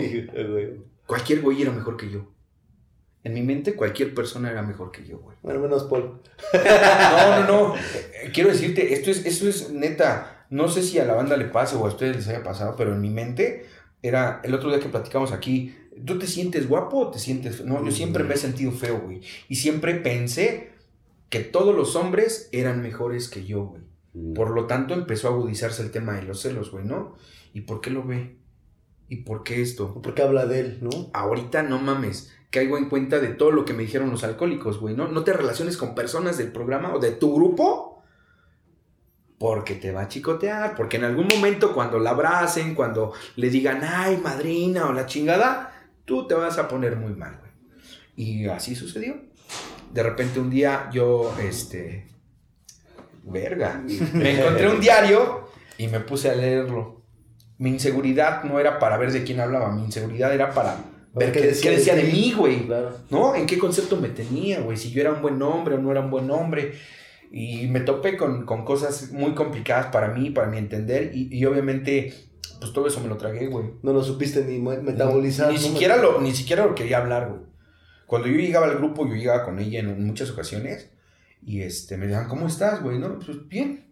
[1.07, 2.31] Cualquier güey era mejor que yo.
[3.25, 5.37] En mi mente, cualquier persona era mejor que yo, güey.
[5.43, 6.21] Bueno, menos Paul.
[6.53, 7.75] no, no, no.
[8.33, 11.75] Quiero decirte, esto es, esto es neta no sé si a la banda le pase
[11.75, 13.67] o a ustedes les haya pasado, pero en mi mente
[14.03, 15.75] era el otro día que platicamos aquí.
[16.07, 17.65] ¿Tú te sientes guapo o te sientes.?
[17.65, 19.21] No, yo siempre me he sentido feo, güey.
[19.49, 20.71] Y siempre pensé
[21.29, 23.83] que todos los hombres eran mejores que yo, güey.
[24.37, 27.17] Por lo tanto, empezó a agudizarse el tema de los celos, güey, ¿no?
[27.53, 28.37] ¿Y por qué lo ve?
[29.09, 30.01] ¿Y por qué esto?
[30.01, 31.11] ¿Por qué habla de él, no?
[31.15, 34.95] Ahorita no mames, caigo en cuenta de todo lo que me dijeron los alcohólicos, güey,
[34.95, 35.09] ¿no?
[35.09, 37.94] No te relaciones con personas del programa o de tu grupo
[39.45, 43.83] porque te va a chicotear, porque en algún momento cuando la abracen, cuando le digan,
[43.85, 45.71] ay, madrina o la chingada,
[46.07, 47.53] tú te vas a poner muy mal, güey.
[48.17, 49.17] Y así sucedió.
[49.93, 52.07] De repente un día yo, este,
[53.25, 53.83] verga,
[54.15, 57.03] me encontré un diario y me puse a leerlo.
[57.59, 60.79] Mi inseguridad no era para ver de quién hablaba, mi inseguridad era para
[61.13, 62.67] ver qué, decía, de mí, güey.
[63.11, 63.35] ¿No?
[63.35, 64.79] ¿En qué concepto me tenía, güey?
[64.79, 66.73] Si yo era un buen hombre o no era un buen hombre
[67.37, 72.15] y me topé con, cosas muy complicadas para mí, para mi entender, y, obviamente,
[72.61, 73.73] pues todo eso me lo tragué, güey.
[73.83, 75.51] No lo supiste ni metabolizar.
[75.51, 77.41] Ni, siquiera, lo, ni siquiera lo quería hablar, güey.
[78.07, 80.91] Cuando yo llegaba al grupo, yo llegaba con ella en muchas ocasiones,
[81.45, 83.01] y este, me decían, ¿cómo estás, güey?
[83.01, 83.85] No, pues bien.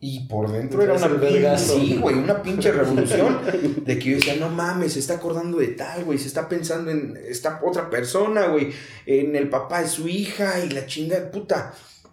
[0.00, 3.38] Y por dentro era una pinche, sí, güey, una pinche revolución
[3.84, 6.90] de que yo decía, no mames, se está acordando de tal, güey, se está pensando
[6.90, 8.72] en esta otra persona, güey,
[9.06, 11.72] en el papá de su hija y la chinga, puta.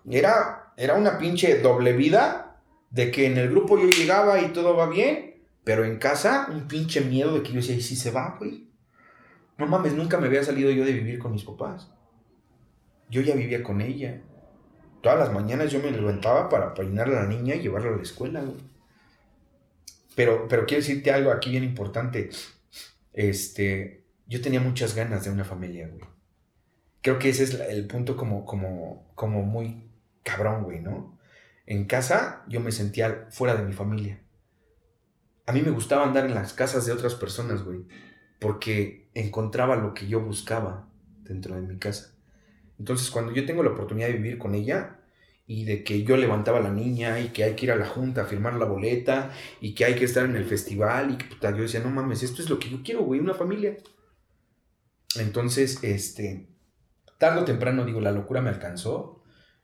[0.10, 4.76] Era, era una pinche doble vida de que en el grupo yo llegaba y todo
[4.76, 8.12] va bien, pero en casa un pinche miedo de que yo decía, ¿y si se
[8.12, 8.68] va, güey?
[9.58, 11.92] No mames, nunca me había salido yo de vivir con mis papás.
[13.10, 14.22] Yo ya vivía con ella.
[15.02, 18.04] Todas las mañanas yo me levantaba para peinar a la niña y llevarla a la
[18.04, 18.58] escuela, güey.
[20.16, 22.30] Pero, pero quiero decirte algo aquí bien importante.
[23.14, 26.02] Este, yo tenía muchas ganas de una familia, güey.
[27.02, 29.89] Creo que ese es el punto como, como, como muy
[30.24, 31.18] cabrón, güey, ¿no?
[31.66, 34.22] En casa yo me sentía fuera de mi familia.
[35.46, 37.86] A mí me gustaba andar en las casas de otras personas, güey,
[38.40, 40.88] porque encontraba lo que yo buscaba
[41.24, 42.16] dentro de mi casa.
[42.80, 45.00] Entonces, cuando yo tengo la oportunidad de vivir con ella
[45.46, 47.88] y de que yo levantaba a la niña y que hay que ir a la
[47.88, 51.26] junta a firmar la boleta y que hay que estar en el festival y que
[51.26, 53.78] puta, yo decía, no mames, esto es lo que yo quiero, güey, una familia.
[55.16, 56.48] Entonces, este,
[57.18, 59.19] tarde o temprano, digo, la locura me alcanzó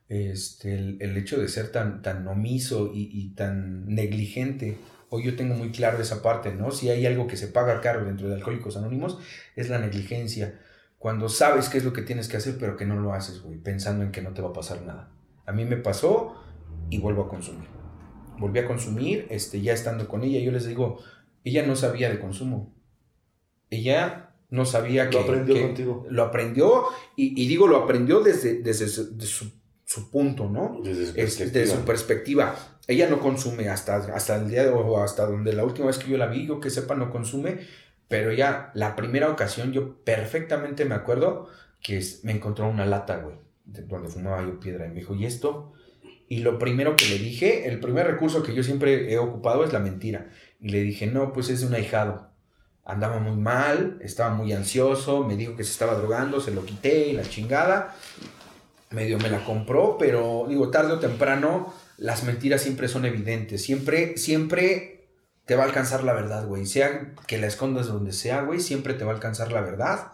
[0.07, 4.77] este, el, hecho de ser tan, tan omiso y, tan negligente.
[5.09, 6.71] Hoy yo tengo muy claro esa parte, ¿no?
[6.71, 9.19] Si hay algo que se paga caro dentro de Alcohólicos Anónimos,
[9.55, 10.59] es la negligencia.
[10.97, 13.57] Cuando sabes qué es lo que tienes que hacer, pero que no lo haces, güey,
[13.57, 15.11] pensando en que no te va a pasar nada.
[15.45, 16.35] A mí me pasó
[16.89, 17.67] y vuelvo a consumir.
[18.37, 20.99] Volví a consumir, este, ya estando con ella, yo les digo,
[21.43, 22.73] ella no sabía de consumo.
[23.69, 25.17] Ella no sabía que...
[25.17, 26.05] Lo aprendió contigo.
[26.09, 26.83] Lo aprendió,
[27.15, 29.64] y, digo, lo aprendió desde, desde su su
[30.11, 30.81] punto, ¿no?
[30.83, 31.07] Desde
[31.67, 32.55] su, perspectiva.
[32.87, 36.09] Ella no consume hasta, hasta el día de hoy, hasta donde la última vez que
[36.09, 37.59] yo la vi, yo que sepa, no consume,
[38.07, 41.49] pero ya la primera ocasión yo perfectamente me acuerdo
[41.81, 43.35] que me encontró una lata, güey.
[43.65, 44.85] donde fumaba yo piedra.
[44.85, 45.73] Y me dijo, ¿y esto?
[46.27, 49.71] Y lo primero que le dije, el primer recurso que yo siempre he ocupado es
[49.71, 50.31] la mentira.
[50.59, 52.31] Y le dije, no, pues es de un ahijado.
[52.83, 57.09] Andaba muy mal, estaba muy ansioso, me dijo que se estaba drogando, se lo quité
[57.09, 57.95] y la chingada.
[58.95, 63.61] Medio me la compró, pero digo, tarde o temprano, las mentiras siempre son evidentes.
[63.61, 65.09] Siempre, siempre
[65.45, 66.65] te va a alcanzar la verdad, güey.
[66.65, 70.11] Sea que la escondas donde sea, güey, siempre te va a alcanzar la verdad.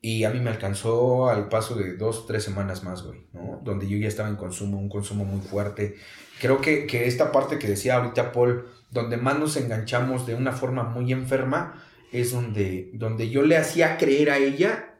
[0.00, 3.60] Y a mí me alcanzó al paso de dos, tres semanas más, güey, ¿no?
[3.64, 5.96] Donde yo ya estaba en consumo, un consumo muy fuerte.
[6.40, 10.84] Creo que, esta parte que decía ahorita Paul, donde más nos enganchamos de una forma
[10.84, 14.97] muy enferma, es donde, donde yo le hacía creer a ella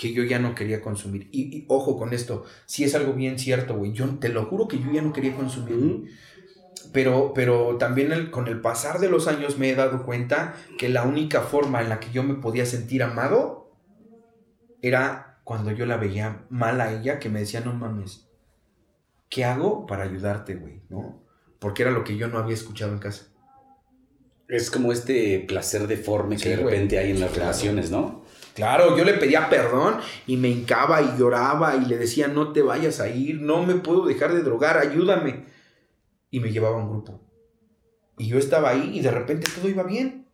[0.00, 1.28] que yo ya no quería consumir.
[1.30, 4.78] Y, ojo con esto, si es algo bien cierto, güey, yo te lo juro que
[4.78, 6.10] yo ya no quería consumir.
[6.90, 11.02] Pero, pero también con el pasar de los años me he dado cuenta que la
[11.02, 13.74] única forma en la que yo me podía sentir amado
[14.80, 18.26] era cuando yo la veía mal a ella, que me decía, no mames,
[19.28, 20.80] ¿qué hago para ayudarte, güey?
[20.88, 21.22] ¿No?
[21.58, 23.26] Porque era lo que yo no había escuchado en casa.
[24.48, 28.29] Es como este placer deforme que de repente hay en las relaciones, ¿no?
[28.60, 32.60] Claro, yo le pedía perdón y me hincaba y lloraba y le decía, no te
[32.60, 35.46] vayas a ir, no me puedo dejar de drogar, ayúdame.
[36.30, 37.20] Y me llevaba a un grupo.
[38.18, 40.26] Y yo estaba ahí y de repente todo iba bien.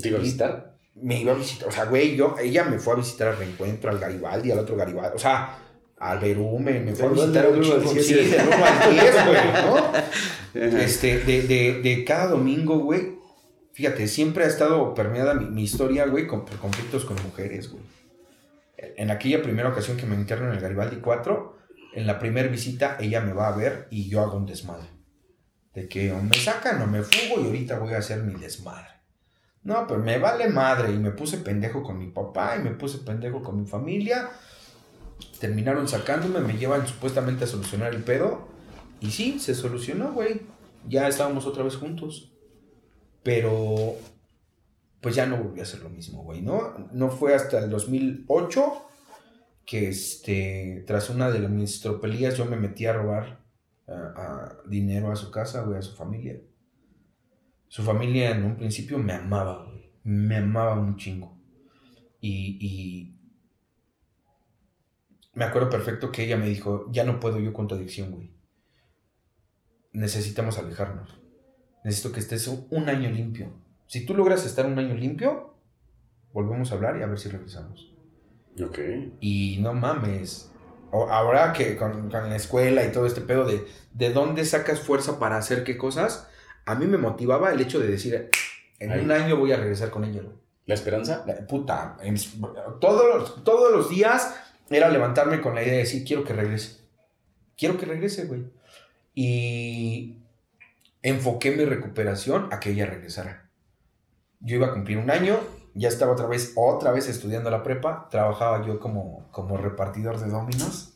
[0.00, 0.72] ¿Te iba a visitar?
[0.94, 3.90] me iba a visitar, o sea, güey, yo, ella me fue a visitar al reencuentro,
[3.90, 5.58] al Garibaldi, al otro Garibaldi, o sea,
[5.98, 9.92] al Berume, me fue a visitar chico, sí, de al 10, güey, ¿no?
[10.82, 13.21] Este, de, de, de cada domingo, güey,
[13.72, 17.82] fíjate, siempre ha estado permeada mi, historia, güey, con, conflictos con mujeres, güey.
[18.96, 21.56] En aquella primera ocasión que me interno en el Garibaldi 4,
[21.94, 24.88] en la primera visita ella me va a ver y yo hago un desmadre.
[25.74, 28.88] De que o me sacan o me fugo y ahorita voy a hacer mi desmadre.
[29.64, 30.92] No, pues me vale madre.
[30.92, 34.30] Y me puse pendejo con mi papá y me puse pendejo con mi familia.
[35.38, 38.48] Terminaron sacándome, me llevan supuestamente a solucionar el pedo.
[39.00, 40.42] Y sí, se solucionó, güey.
[40.88, 42.31] Ya estábamos otra vez juntos.
[43.22, 43.96] Pero,
[45.00, 46.88] pues ya no volví a hacer lo mismo, güey, ¿no?
[46.92, 48.86] No fue hasta el 2008
[49.64, 53.42] que, este, tras una de mis tropelías, yo me metí a robar
[54.66, 56.40] dinero a su casa, güey, a su familia.
[57.68, 59.90] Su familia en un principio me amaba, güey.
[60.04, 61.38] Me amaba un chingo.
[62.20, 63.16] Y, y
[65.34, 68.30] me acuerdo perfecto que ella me dijo, ya no puedo yo con tu adicción, güey.
[69.92, 71.21] Necesitamos alejarnos.
[71.84, 73.52] Necesito que estés un año limpio.
[73.86, 75.54] Si tú logras estar un año limpio,
[76.32, 77.92] volvemos a hablar y a ver si regresamos.
[78.62, 78.78] Ok.
[79.20, 80.50] Y no mames.
[80.92, 85.18] Ahora que con, con, la escuela y todo este pedo de de dónde sacas fuerza
[85.18, 86.28] para hacer qué cosas,
[86.64, 88.30] a mí me motivaba el hecho de decir,
[88.78, 90.22] en un año voy a regresar con ella,
[90.66, 91.24] ¿La esperanza?
[91.48, 91.96] puta,
[92.80, 94.34] todos, los, todos los días
[94.70, 96.80] era levantarme con la idea de decir, quiero que regrese.
[97.56, 98.44] Quiero que regrese, güey.
[99.14, 100.21] Y
[101.02, 103.50] enfoqué mi recuperación a que ella regresara.
[104.40, 105.38] Yo iba a cumplir un año,
[105.74, 110.28] ya estaba otra vez, otra vez estudiando la prepa, trabajaba yo como, como repartidor de
[110.28, 110.94] dominos,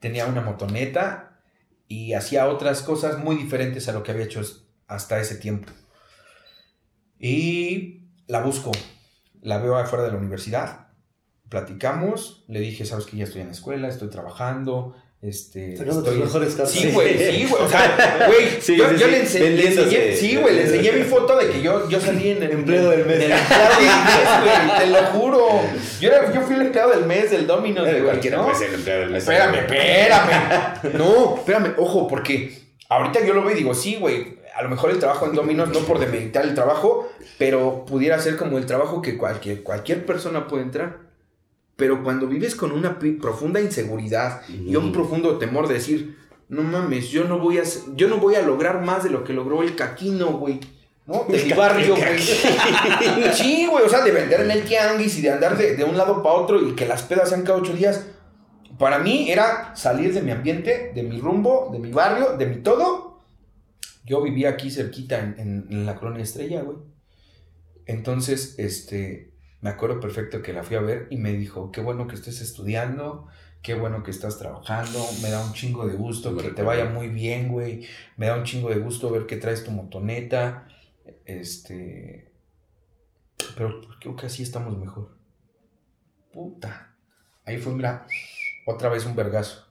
[0.00, 1.40] tenía una motoneta
[1.86, 4.42] y hacía otras cosas muy diferentes a lo que había hecho
[4.86, 5.72] hasta ese tiempo.
[7.18, 8.70] Y la busco,
[9.40, 10.88] la veo afuera de la universidad,
[11.48, 16.18] platicamos, le dije, sabes que ya estoy en la escuela, estoy trabajando, este, estoy...
[16.18, 17.62] mejores Sí, güey, sí, güey.
[17.64, 21.60] O sea, güey, sí, yo, le enseñé, sí, güey, le enseñé mi foto de que
[21.60, 23.16] yo, yo salí en el empleo del mes.
[23.16, 25.48] En el empleado del mes, güey, te lo juro.
[26.00, 27.84] Yo, era, yo fui el empleado del mes del Domino.
[27.84, 28.44] Eh, cualquiera ¿no?
[28.44, 29.22] puede ser el empleado del mes.
[29.24, 30.94] Espérame, espérame.
[30.98, 32.56] No, espérame, ojo, porque
[32.88, 35.70] ahorita yo lo veo y digo, sí, güey, a lo mejor el trabajo en Dominos,
[35.70, 40.46] no por demeritar el trabajo, pero pudiera ser como el trabajo que cualquier, cualquier persona
[40.46, 41.07] puede entrar.
[41.78, 46.18] Pero cuando vives con una profunda inseguridad y un profundo temor de decir,
[46.50, 47.62] no mames, yo no voy a,
[47.94, 50.60] yo no voy a lograr más de lo que logró el caquino, güey.
[51.06, 51.24] ¿no?
[51.26, 52.18] De mi barrio, güey.
[53.32, 55.96] sí, güey, o sea, de vender en el tianguis y de andar de, de un
[55.96, 58.06] lado para otro y que las pedas sean cada ocho días.
[58.78, 62.56] Para mí era salir de mi ambiente, de mi rumbo, de mi barrio, de mi
[62.56, 63.08] todo
[64.08, 66.78] yo vivía aquí cerquita en, la colonia Estrella, güey.
[67.84, 72.06] Entonces, este, me acuerdo perfecto que la fui a ver y me dijo, qué bueno
[72.06, 73.26] que estés estudiando,
[73.62, 77.08] qué bueno que estás trabajando, me da un chingo de gusto que te vaya muy
[77.08, 80.68] bien, güey, me da un chingo de gusto ver que traes tu motoneta,
[81.24, 82.32] este,
[83.56, 85.16] pero creo que así estamos mejor.
[86.32, 86.94] Puta.
[87.44, 88.06] Ahí fue, mira,
[88.66, 89.66] otra vez un vergazo.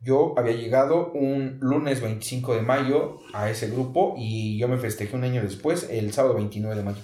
[0.00, 5.14] Yo había llegado un lunes 25 de mayo a ese grupo y yo me festejé
[5.16, 7.02] un año después, el sábado 29 de mayo.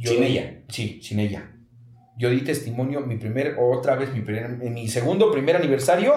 [0.00, 0.62] ¿Sin ella?
[0.68, 1.50] Sí, sin ella.
[2.16, 6.12] yo di testimonio, mi primer, otra vez, mi, primer, en mi segundo, primer aniversario,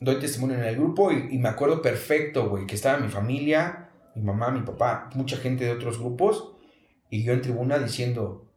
[0.00, 4.22] doy testimonio en el grupo y, me acuerdo perfecto, güey, que estaba mi familia, mi
[4.22, 6.56] mamá, mi papá, mucha gente de otros grupos,
[7.10, 8.52] y yo en tribuna diciendo,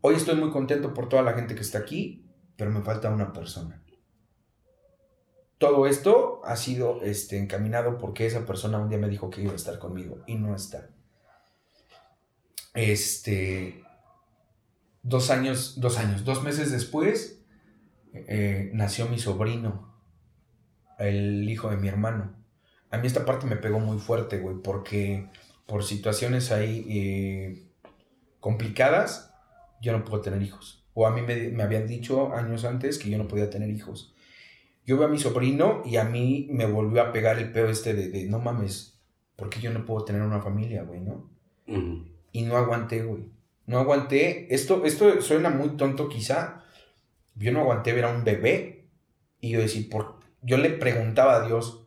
[0.00, 3.32] hoy estoy muy contento por toda la gente que está aquí, pero me falta una
[3.32, 3.82] persona.
[5.58, 9.52] Todo esto ha sido este, encaminado porque esa persona un día me dijo que iba
[9.52, 10.93] a estar conmigo y no está.
[12.74, 13.84] Este,
[15.02, 17.40] dos años, dos años, dos meses después,
[18.12, 19.94] eh, nació mi sobrino,
[20.98, 22.34] el hijo de mi hermano.
[22.90, 25.28] A mí esta parte me pegó muy fuerte, güey, porque
[25.66, 27.62] por situaciones ahí eh,
[28.40, 29.32] complicadas,
[29.80, 30.84] yo no puedo tener hijos.
[30.94, 34.14] O a mí me, habían dicho años antes que yo no podía tener hijos.
[34.86, 37.94] Yo veo a mi sobrino y a mí me volvió a pegar el peo este
[37.94, 39.00] de, no mames,
[39.34, 41.30] porque yo no puedo tener una familia, güey, ¿no?
[42.34, 43.30] Y no aguanté, güey.
[43.64, 44.52] No aguanté.
[44.52, 46.64] Esto, esto suena muy tonto quizá.
[47.36, 48.90] Yo no aguanté ver a un bebé.
[49.38, 51.86] Y yo decir, por, yo le preguntaba a Dios,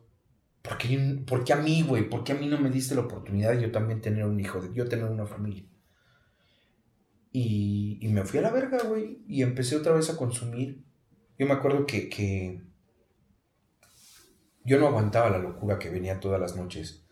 [0.62, 2.08] ¿por qué, ¿por qué a mí, güey?
[2.08, 4.58] ¿Por qué a mí no me diste la oportunidad de yo también tener un hijo,
[4.58, 5.66] de yo tener una familia?
[7.30, 9.22] Y, y me fui a la verga, güey.
[9.28, 10.82] Y empecé otra vez a consumir.
[11.38, 12.62] Yo me acuerdo que, que
[14.64, 17.06] yo no aguantaba la locura que venía todas las noches.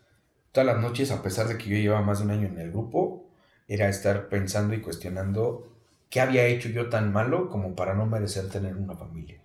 [0.51, 2.71] Todas las noches, a pesar de que yo llevaba más de un año en el
[2.71, 3.26] grupo,
[3.67, 5.73] era estar pensando y cuestionando
[6.09, 9.41] qué había hecho yo tan malo como para no merecer tener una familia.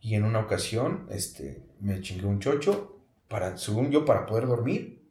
[0.00, 5.08] Y en una ocasión, este, me chingué un chocho, para, según yo, para poder dormir.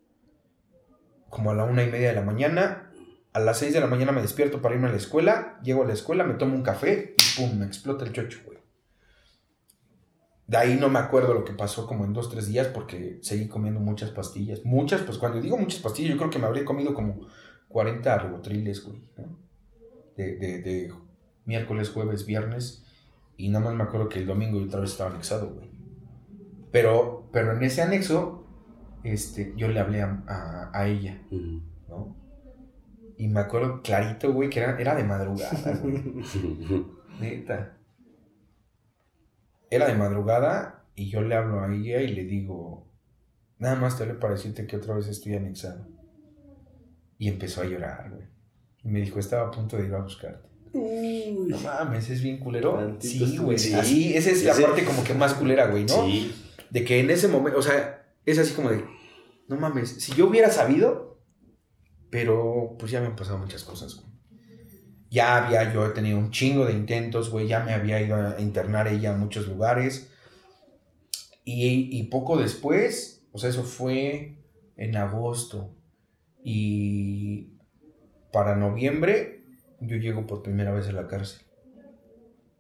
[1.29, 2.91] Como a la una y media de la mañana,
[3.34, 5.88] a las seis de la mañana me despierto para irme a la escuela, llego a
[5.88, 8.58] la escuela, me tomo un café y pum, me explota el chocho, güey.
[10.47, 13.47] De ahí no me acuerdo lo que pasó como en dos, tres días porque seguí
[13.47, 14.65] comiendo muchas pastillas.
[14.65, 17.27] Muchas, pues cuando digo muchas pastillas, yo creo que me habría comido como
[17.69, 19.01] 40 ribotriles, güey,
[20.17, 20.93] de, de,
[21.45, 22.86] miércoles, jueves, viernes.
[23.38, 25.69] Y nada más me acuerdo que el domingo otra vez estaba anexado, güey.
[26.71, 28.45] Pero, pero en ese anexo,
[29.03, 31.21] este, yo le hablé a, a, ella,
[31.88, 32.15] ¿no?
[33.17, 36.03] Y me acuerdo clarito, güey, que era, era de madrugada, güey.
[37.19, 37.77] Neta.
[39.71, 42.88] Era de madrugada y yo le hablo a ella y le digo,
[43.58, 45.98] nada más te hablé para decirte que otra vez estoy anexado.
[47.19, 48.23] Y empezó a llorar, güey.
[48.84, 50.49] Y me dijo, estaba a punto de ir a buscarte.
[50.73, 52.97] No mames, es bien culero.
[52.99, 53.60] sí, güey.
[53.60, 54.13] Sí.
[54.15, 56.05] esa es la parte como que más culera, güey, ¿no?
[56.05, 56.34] Sí.
[56.69, 58.86] De que en ese momento, o sea, es así como de,
[59.47, 61.19] no mames, si yo hubiera sabido,
[62.10, 64.08] pero pues ya me han pasado muchas cosas, güey.
[65.12, 68.88] Ya había yo tenido un chingo de intentos, güey, ya me había ido a internar
[68.88, 70.12] ella en muchos lugares.
[71.43, 74.38] Y, y poco después, o sea, eso fue
[74.77, 75.75] en agosto.
[76.43, 77.58] Y
[78.32, 79.43] para noviembre
[79.82, 81.45] yo llego por primera vez a la cárcel.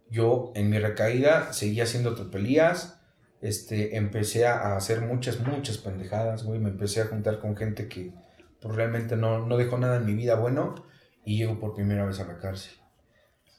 [0.09, 3.01] Yo en mi recaída seguía haciendo tropelías,
[3.41, 8.13] este, empecé a hacer muchas, muchas pendejadas, güey, me empecé a juntar con gente que
[8.59, 10.75] pues, realmente no, no dejó nada en mi vida bueno
[11.23, 12.73] y llego por primera vez a la cárcel.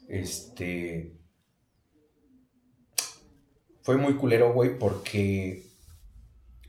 [0.08, 1.16] Este...
[3.82, 5.64] Fue muy culero, güey, porque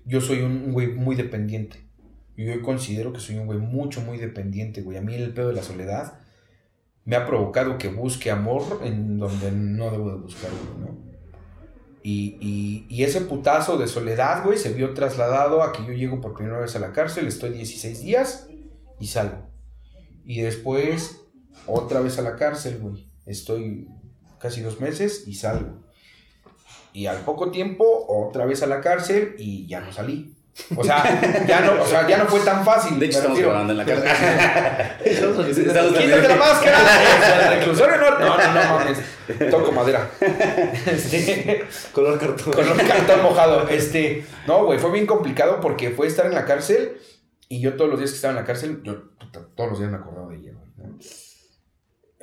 [0.06, 1.91] yo soy un güey muy dependiente.
[2.38, 4.98] Yo considero que soy un güey mucho, muy dependiente, güey.
[4.98, 6.20] A mí el pedo de la soledad
[7.06, 11.12] me ha provocado que busque amor en donde no debo de buscarlo, ¿no?
[12.04, 16.34] Y, y, ese putazo de soledad, güey, se vio trasladado a que yo llego por
[16.34, 18.48] primera vez a la cárcel, estoy 16 días
[19.00, 19.48] y salgo.
[20.26, 21.22] Y después,
[21.67, 23.08] otra vez a la cárcel, güey.
[23.28, 23.88] Estoy
[24.39, 25.84] casi dos meses y salgo.
[26.91, 30.36] Y al poco tiempo, otra vez a la cárcel y ya no salí.
[30.76, 33.00] O sea, ya no, o sea, ya no fue tan fácil.
[33.00, 34.12] De hecho, estamos grabando en la cárcel.
[35.98, 37.50] Quítate la máscara.
[37.56, 38.20] reclusorio no.
[38.20, 38.98] No, no, no mames.
[39.50, 40.10] Toco madera.
[40.22, 42.54] Este, color cartón.
[42.54, 43.68] Color cartón mojado.
[43.70, 46.98] Este, no, güey, fue bien complicado porque fue estar en la cárcel
[47.48, 49.04] y yo todos los días que estaba en la cárcel, yo
[49.56, 50.98] todos los días me acordaba de ella, güey.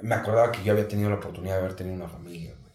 [0.02, 2.72] Me acordaba que yo había tenido la oportunidad de haber tenido una familia, güey.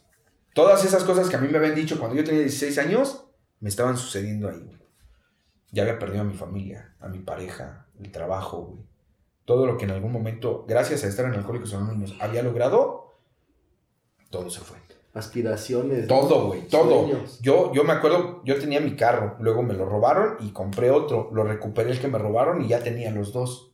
[0.54, 3.26] Todas esas cosas que a mí me habían dicho cuando yo tenía 16 años,
[3.60, 4.83] me estaban sucediendo ahí, güey
[5.74, 8.84] ya había perdido a mi familia, a mi pareja, el trabajo, güey.
[9.44, 13.18] Todo lo que en algún momento, gracias a estar en Alcohólicos Anónimos, había logrado,
[14.30, 14.78] todo se fue.
[15.14, 16.08] Aspiraciones.
[16.08, 17.08] Todo, güey, todo.
[17.41, 21.30] Yo, yo me acuerdo, yo tenía mi carro, luego me lo robaron y compré otro.
[21.34, 23.74] Lo recuperé el que me robaron y ya tenía los dos.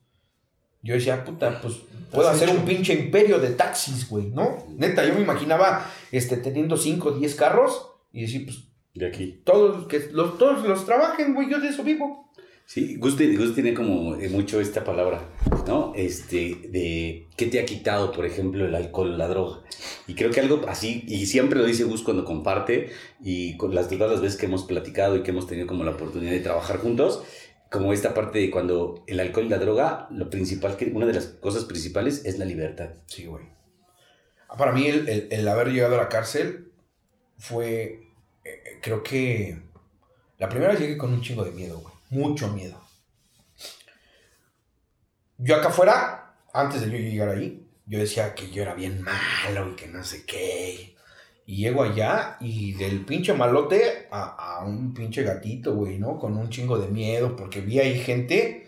[0.82, 1.76] Yo decía, puta, pues
[2.12, 4.66] puedo hacer un pinche imperio de taxis, güey, ¿no?
[4.70, 8.69] Neta, yo me imaginaba este, teniendo 5 o 10 carros y decir, pues
[9.00, 9.42] de aquí.
[9.44, 12.30] Todos, que los, todos los trabajen, güey, yo de eso vivo.
[12.66, 15.28] Sí, Gus, tiene como eh, mucho esta palabra,
[15.66, 15.92] ¿no?
[15.96, 19.64] Este, de qué te ha quitado, por ejemplo, el alcohol, la droga.
[20.06, 22.92] Y creo que algo así, y siempre lo dice Gus cuando comparte,
[23.24, 25.92] y con las, todas las veces que hemos platicado y que hemos tenido como la
[25.92, 27.24] oportunidad de trabajar juntos,
[27.72, 31.14] como esta parte de cuando el alcohol y la droga, lo principal, que una de
[31.14, 32.90] las cosas principales es la libertad.
[33.08, 33.46] Sí, güey.
[34.60, 36.72] Para mí el, el haber llegado a la cárcel
[37.40, 38.09] fue,
[38.50, 39.62] eh, creo que,
[40.38, 42.82] la primera llegué con un chingo de miedo, güey mucho miedo.
[45.38, 49.76] Yo acá afuera, antes de llegar ahí, yo decía que yo era bien malo y
[49.76, 50.96] que no sé qué.
[51.46, 56.20] Y llego allá y del pinche malote a, un pinche gatito, güey, ¿no?
[56.20, 58.68] Con un chingo de miedo, porque vi ahí gente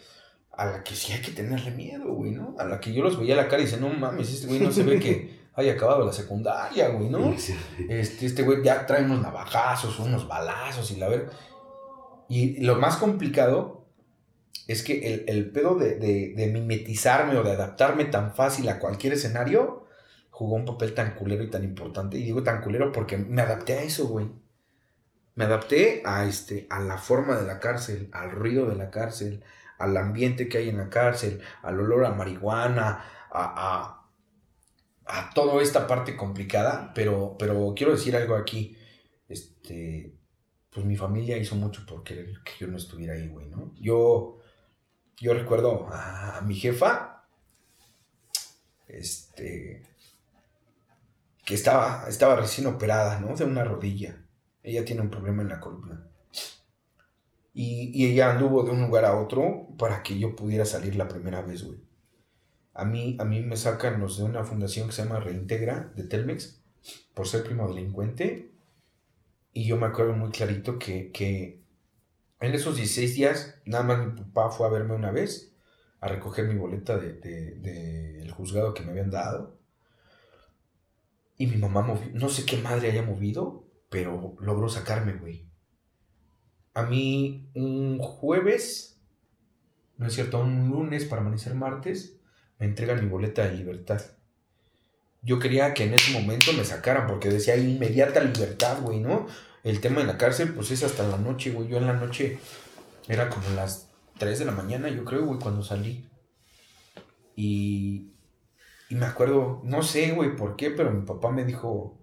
[0.51, 2.55] a la que sí hay que tenerle miedo, güey, ¿no?
[2.57, 4.59] A la que yo los veía a la cara y decía, no mames, este güey
[4.59, 7.33] no se ve que haya acabado la secundaria, güey, ¿no?
[7.33, 11.29] Este, este güey ya trae unos navajazos, unos balazos y la ver.
[12.29, 13.85] Y lo más complicado
[14.67, 19.85] es que el, pedo de, mimetizarme o de adaptarme tan fácil a cualquier escenario
[20.29, 22.17] jugó un papel tan culero y tan importante.
[22.17, 24.31] Y digo tan culero porque me adapté a eso, güey.
[25.35, 29.43] Me adapté a, este, a la forma de la cárcel, al ruido de la cárcel,
[29.77, 34.00] al ambiente que hay en la cárcel, al olor a marihuana, a, a,
[35.33, 36.91] toda esta parte complicada.
[36.93, 38.77] Pero, pero quiero decir algo aquí.
[39.27, 40.13] Este,
[40.71, 43.73] pues mi familia hizo mucho por querer que yo no estuviera ahí, güey, ¿no?
[43.75, 44.39] Yo,
[45.17, 47.25] yo recuerdo a, mi jefa,
[48.87, 49.83] este,
[51.45, 53.35] que estaba, estaba recién operada, ¿no?
[53.35, 54.25] De una rodilla.
[54.63, 56.07] Ella tiene un problema en la columna.
[57.53, 61.09] Y, y, ella anduvo de un lugar a otro para que yo pudiera salir la
[61.09, 61.79] primera vez, güey.
[62.73, 66.03] A mí, a mí me sacan los de una fundación que se llama Reintegra, de
[66.03, 66.61] Telmex,
[67.13, 68.51] por ser primo delincuente
[69.53, 71.61] y yo me acuerdo muy clarito que,
[72.39, 75.53] en esos 16 días, nada más mi papá fue a verme una vez,
[75.99, 79.57] a recoger mi boleta del de, juzgado que me habían dado.
[81.37, 85.45] Y mi mamá no sé qué madre haya movido, pero logró sacarme, güey.
[86.73, 89.01] A mí un jueves,
[89.97, 92.17] no es cierto, un lunes para amanecer martes,
[92.61, 93.99] me entregan mi boleta de libertad.
[95.23, 99.25] Yo quería que en ese momento me sacaran porque decía inmediata libertad, güey, ¿no?
[99.63, 101.67] El tema en la cárcel, pues es hasta la noche, güey.
[101.67, 102.37] Yo en la noche
[103.07, 103.89] era como las
[104.19, 106.07] 3 de la mañana, yo creo, güey, cuando salí.
[107.35, 108.11] Y,
[108.89, 111.97] y me acuerdo, no sé, güey, por qué, pero mi papá me dijo,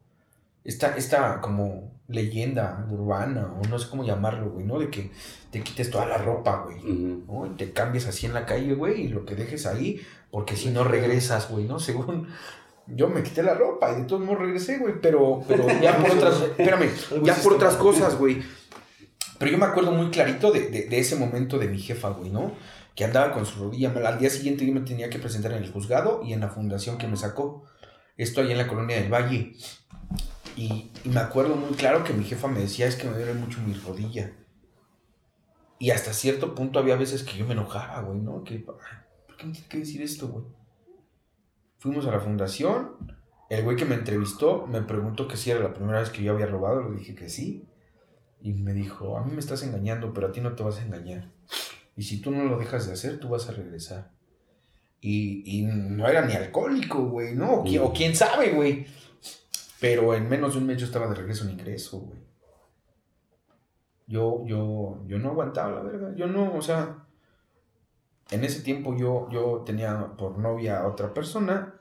[0.65, 4.79] esta, esta como leyenda urbana, o no sé cómo llamarlo, güey, ¿no?
[4.79, 5.11] De que
[5.51, 7.47] te quites toda la ropa, güey, ¿no?
[7.47, 10.01] Y te cambies así en la calle, güey, y lo que dejes ahí,
[10.31, 11.79] porque si no regresas, güey, ¿no?
[11.89, 12.29] Según
[12.87, 16.11] yo me quité la ropa y de todos modos regresé, güey, pero, pero ya por
[16.11, 16.91] otras, espérame,
[17.23, 18.43] ya por otras cosas, güey.
[19.39, 22.53] Pero yo me acuerdo muy clarito de, ese momento de mi jefa, güey, ¿no?
[22.97, 25.71] Que andaba con su rodilla Al día siguiente yo me tenía que presentar en el
[25.71, 27.65] juzgado y en la fundación que me sacó.
[28.17, 29.53] Esto ahí en la colonia del Valle.
[30.59, 33.61] Y, me acuerdo muy claro que mi jefa me decía, es que me duele mucho
[33.61, 34.33] mi rodilla.
[35.79, 38.43] Y hasta cierto punto había veces que yo me enojaba, güey, ¿no?
[38.43, 38.77] Que, ¿por
[39.37, 40.45] qué me tiene que decir esto, güey?
[41.79, 42.97] Fuimos a la fundación.
[43.49, 46.33] El güey que me entrevistó me preguntó que si era la primera vez que yo
[46.33, 46.91] había robado.
[46.91, 47.69] Le dije que sí.
[48.41, 50.85] Y me dijo, a mí me estás engañando, pero a ti no te vas a
[50.85, 51.31] engañar.
[51.97, 54.11] Y si tú no lo dejas de hacer, tú vas a regresar.
[55.01, 57.63] Y, no era ni alcohólico, güey, ¿no?
[57.63, 58.87] O, quién sabe, güey.
[59.81, 62.21] Pero en menos de un mes yo estaba de regreso en ingreso, güey.
[64.07, 66.15] Yo, yo, yo no aguantaba, la verdad.
[66.17, 67.07] Yo no, o sea,
[68.31, 71.75] en ese tiempo yo, yo tenía por novia a otra persona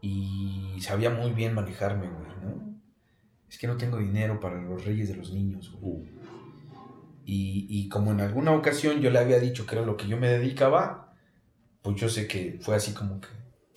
[0.00, 2.80] y sabía muy bien manejarme, güey, ¿no?
[3.48, 5.94] Es que no tengo dinero para los reyes de los niños, güey.
[5.94, 6.22] Uh.
[7.24, 10.28] Y, como en alguna ocasión yo le había dicho que era lo que yo me
[10.28, 11.14] dedicaba,
[11.80, 13.28] pues yo sé que fue así como que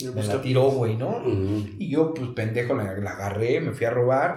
[0.03, 1.23] me la tiró, güey, ¿no?
[1.25, 4.35] Y yo, pues pendejo, la, la, agarré, me fui a robar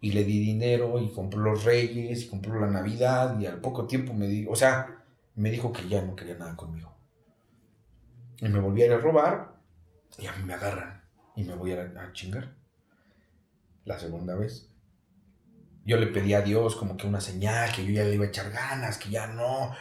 [0.00, 3.86] y le di dinero y compró los reyes y compró la Navidad y al poco
[3.86, 5.02] tiempo me di, o sea,
[5.34, 6.94] me dijo que ya no quería nada conmigo.
[8.38, 9.56] Y me volví a ir a robar
[10.18, 11.02] y a mí me agarran
[11.34, 12.54] y me voy a, chingar.
[13.84, 14.70] La segunda vez.
[15.84, 18.28] Yo le pedí a Dios como que una señal, que yo ya le iba a
[18.28, 19.74] echar ganas, que ya no.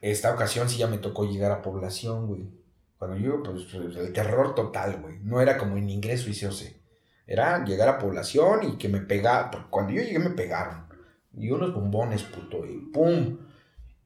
[0.00, 2.59] Esta ocasión sí ya me tocó llegar a población, güey.
[3.00, 5.18] Cuando yo, pues, el terror total, güey.
[5.20, 6.80] No era como en ingreso y se
[7.26, 9.66] Era llegar a población y que me pegaban.
[9.70, 10.84] Cuando yo llegué me pegaron.
[11.32, 12.64] Y unos bombones, puto.
[12.64, 13.38] Y pum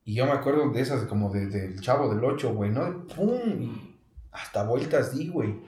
[0.05, 3.07] y yo me acuerdo de esas, como del de, chavo del 8, güey, ¿no?
[3.07, 3.62] ¡Pum!
[3.62, 3.99] Y
[4.32, 5.59] hasta vueltas di, güey.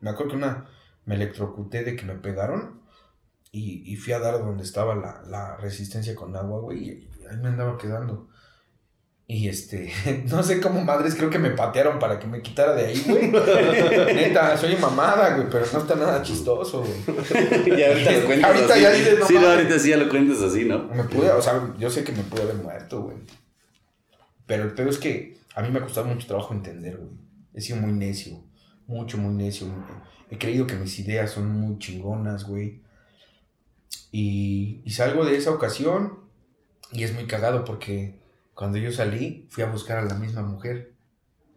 [0.00, 0.66] Me acuerdo que una
[1.06, 2.82] me electrocuté de que me pegaron
[3.52, 7.38] y, y fui a dar donde estaba la, la, resistencia con agua, güey, y ahí
[7.38, 8.28] me andaba quedando.
[9.28, 9.92] Y este,
[10.30, 13.28] no sé cómo madres, creo que me patearon para que me quitara de ahí, güey.
[14.14, 17.78] Neta, soy mamada, güey, pero no está nada chistoso, güey.
[17.78, 20.42] ya ahorita lo cuentas Ahorita ya dices, no Sí, no, ahorita sí ya lo cuentas
[20.42, 20.84] así, ¿no?
[20.84, 23.16] Me pude, o sea, yo sé que me pude haber muerto, güey.
[24.46, 27.10] Pero el peor es que a mí me ha costado mucho trabajo entender, güey.
[27.52, 28.44] He sido muy necio,
[28.86, 29.66] mucho, muy necio.
[30.30, 32.80] He creído que mis ideas son muy chingonas, güey.
[34.12, 36.20] Y, y salgo de esa ocasión
[36.92, 38.14] y es muy cagado porque
[38.56, 40.94] cuando yo salí, fui a buscar a la misma mujer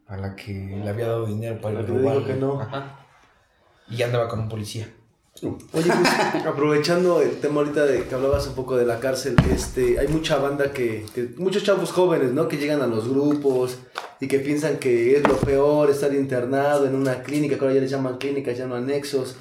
[0.06, 2.26] a la que le había dado dinero para ir a robar.
[2.26, 2.60] que no.
[3.90, 4.94] Y andaba con un policía.
[5.42, 5.86] Oye, pues,
[6.46, 10.40] aprovechando el tema ahorita de que hablabas un poco de la cárcel, este, hay mucha
[10.40, 11.06] banda que,
[11.38, 12.50] muchos chavos jóvenes, ¿no?
[12.50, 13.78] Que llegan a los grupos
[14.20, 17.82] y que piensan que es lo peor estar internado en una clínica, que ahora ya
[17.82, 19.38] les llaman clínicas, ya no anexos,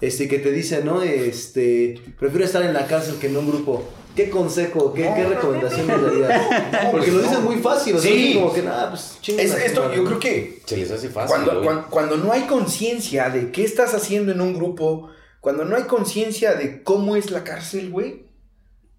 [0.00, 1.02] este, que te dicen, ¿no?
[1.02, 3.82] Este, prefiero estar en la cárcel que en un grupo.
[4.14, 6.90] ¿Qué consejo, qué, qué recomendación me darías?
[6.90, 8.34] Porque lo dicen muy fácil, o sea, sí.
[8.34, 11.36] como que nada, pues es, Esto yo creo que se les hace fácil.
[11.44, 15.84] Cuando, cuando, no hay conciencia de qué estás haciendo en un grupo, cuando no hay
[15.84, 18.26] conciencia de cómo es la cárcel, güey,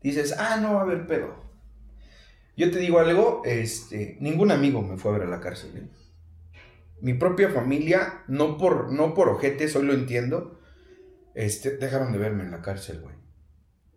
[0.02, 1.36] dices, ah, no va a haber pedo.
[2.56, 5.72] Yo te digo algo, este, ningún amigo me fue a ver a la cárcel.
[5.76, 5.88] ¿eh?
[7.02, 10.60] Mi propia familia, no por, no por ojetes, hoy lo entiendo,
[11.34, 13.21] este, dejaron de verme en la cárcel, güey.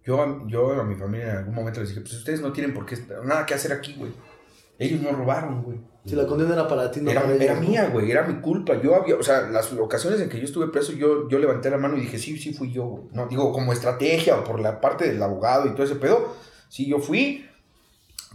[0.05, 2.85] Yo, yo a mi familia en algún momento les dije, pues ustedes no tienen por
[2.85, 4.13] qué, nada que hacer aquí, güey.
[4.79, 5.79] Ellos no robaron, güey.
[6.05, 8.81] Si la condena era para ti, no era, era mía, güey, era mi culpa.
[8.83, 11.79] Yo había, o sea, las ocasiones en que yo estuve preso, yo, yo levanté la
[11.79, 13.09] mano y dije, sí, sí fui yo.
[13.13, 16.35] No, digo, como estrategia o por la parte del abogado y todo ese pedo,
[16.69, 17.49] sí, yo fui.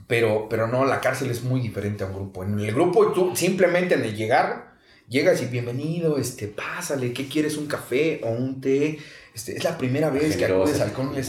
[0.08, 2.44] Pero, pero no, la cárcel es muy diferente a un grupo.
[2.44, 4.69] En el grupo, tú simplemente en el llegar,
[5.10, 7.57] llegas y bienvenido, este, pásale, ¿qué quieres?
[7.57, 8.99] ¿Un café o un té?
[9.34, 10.80] Este, es la primera vez que acudes,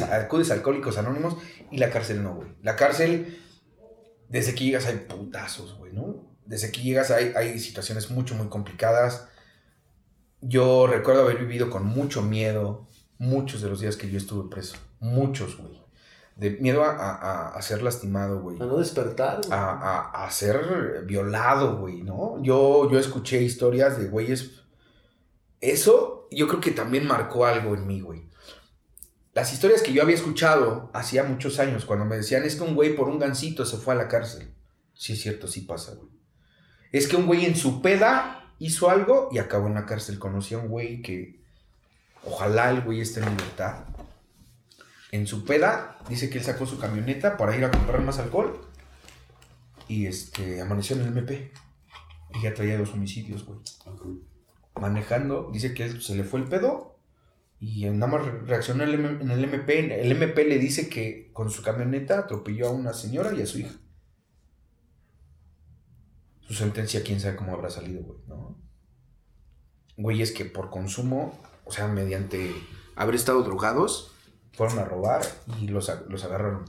[0.03, 1.37] acudes a Alcohólicos Anónimos
[1.71, 2.51] y la cárcel no, güey.
[2.63, 3.39] La cárcel,
[4.29, 6.31] desde que llegas hay putazos, güey, ¿no?
[6.45, 9.27] Desde que llegas hay, hay situaciones mucho, muy complicadas.
[10.41, 14.77] Yo recuerdo haber vivido con mucho miedo muchos de los días que yo estuve preso.
[15.01, 15.81] Muchos, güey.
[16.41, 18.57] De miedo a, a, ser lastimado, güey.
[18.63, 19.43] A no despertar.
[19.51, 22.43] A, a, ser violado, güey, ¿no?
[22.43, 24.63] Yo, yo escuché historias de güeyes.
[25.61, 28.25] Eso yo creo que también marcó algo en mí, güey.
[29.35, 32.75] Las historias que yo había escuchado hacía muchos años, cuando me decían, es que un
[32.75, 34.55] güey por un gancito se fue a la cárcel.
[34.95, 36.09] Sí es cierto, sí pasa, güey.
[36.91, 40.19] Es que un güey en su peda hizo algo y acabó en la cárcel.
[40.19, 41.43] Conocí a un güey que
[42.25, 43.85] ojalá el güey esté en libertad.
[45.13, 48.61] En su peda dice que él sacó su camioneta para ir a comprar más alcohol
[49.89, 51.53] y este amaneció en el MP.
[52.35, 53.59] Y ya traía dos homicidios, güey
[54.81, 56.99] manejando, dice que se le fue el pedo
[57.61, 60.01] y nada más reaccionó en el, MP.
[60.01, 63.59] El MP le dice que con su camioneta atropelló a una señora y a su
[63.59, 63.75] hija.
[66.41, 68.59] Su sentencia, quién sabe cómo habrá salido, güey, ¿no?
[69.97, 72.51] Güey, es que por consumo, o sea, mediante
[72.97, 74.13] haber estado drogados,
[74.53, 75.23] fueron a robar
[75.61, 76.65] y los, los agarraron.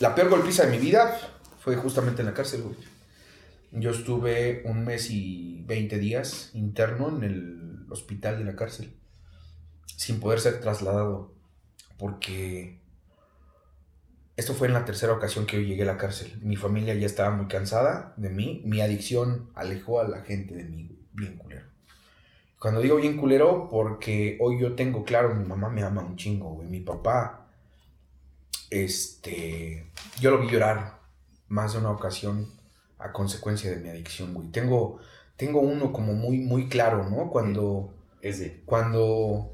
[0.00, 1.16] La peor golpiza de mi vida
[1.60, 2.64] fue justamente en la cárcel.
[3.70, 8.92] Yo estuve un mes y 20 días interno en el hospital de la cárcel,
[9.96, 11.32] sin poder ser trasladado,
[11.98, 12.82] porque
[14.36, 16.38] esto fue en la tercera ocasión que yo llegué a la cárcel.
[16.42, 20.64] Mi familia ya estaba muy cansada de mí, mi adicción alejó a la gente de
[20.64, 21.71] mí, bien culero.
[22.62, 26.50] Cuando digo bien culero, porque hoy yo tengo claro, mi mamá me ama un chingo,
[26.50, 26.68] güey.
[26.68, 27.48] Mi papá,
[28.70, 29.90] este,
[30.20, 31.00] yo lo vi llorar
[31.48, 32.46] más de una ocasión
[33.00, 34.46] a consecuencia de mi adicción, güey.
[34.52, 35.00] Tengo,
[35.36, 37.30] tengo uno como muy, muy claro, ¿no?
[37.30, 37.94] Cuando...
[38.20, 38.62] Ese.
[38.64, 39.50] Cuando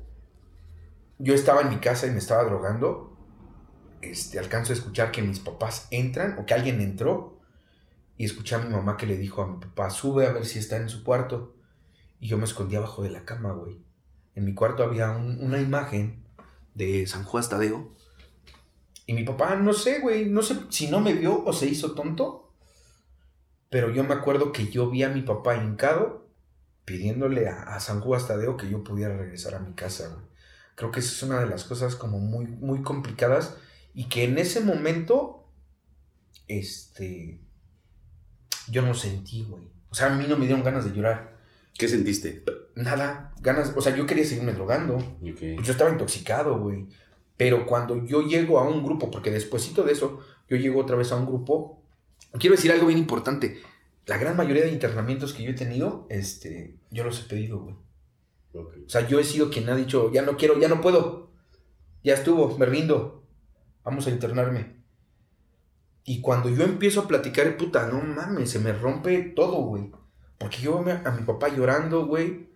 [1.19, 3.17] yo estaba en mi casa y me estaba drogando,
[4.03, 7.41] este, alcanzo a escuchar que mis papás entran o que alguien entró
[8.19, 10.59] y escuché a mi mamá que le dijo a mi papá, sube a ver si
[10.59, 11.55] está en su cuarto.
[12.21, 13.81] Y yo me escondí abajo de la cama, güey.
[14.35, 16.25] En mi cuarto había una imagen
[16.75, 17.95] de San Juan Tadeo.
[19.07, 21.95] Y mi papá, no sé, güey, no sé si no me vio o se hizo
[21.95, 22.49] tonto
[23.71, 26.29] pero yo me acuerdo que yo vi a mi papá hincado
[26.85, 30.27] pidiéndole a, San Juan Tadeo que yo pudiera regresar a mi casa, güey.
[30.75, 33.57] Creo que esa es una de las cosas como muy, muy complicadas
[33.93, 35.53] y que en ese momento,
[36.47, 37.43] este,
[38.69, 39.65] yo no sentí, güey.
[39.91, 41.38] O sea, a mí no me dieron ganas de llorar.
[41.79, 42.45] ¿Qué sentiste?
[42.75, 44.99] Nada, ganas, o sea, yo quería seguirme drogando.
[45.23, 46.87] Yo estaba intoxicado, güey.
[47.37, 51.13] Pero cuando yo llego a un grupo, porque despuésito de eso, yo llego otra vez
[51.13, 51.79] a un grupo
[52.33, 53.61] quiero decir algo bien importante.
[54.07, 57.77] La gran mayoría de internamientos que yo he tenido, este, yo los he pedido, güey.
[58.55, 61.31] O sea, yo he sido quien ha dicho, ya no quiero, ya no puedo.
[62.03, 63.27] Ya estuvo, me rindo.
[63.85, 64.79] Vamos a internarme.
[66.05, 69.93] Y cuando yo empiezo a platicar, puta, no mames, se me rompe todo, güey.
[70.39, 72.49] Porque yo veo a mi papá llorando, güey.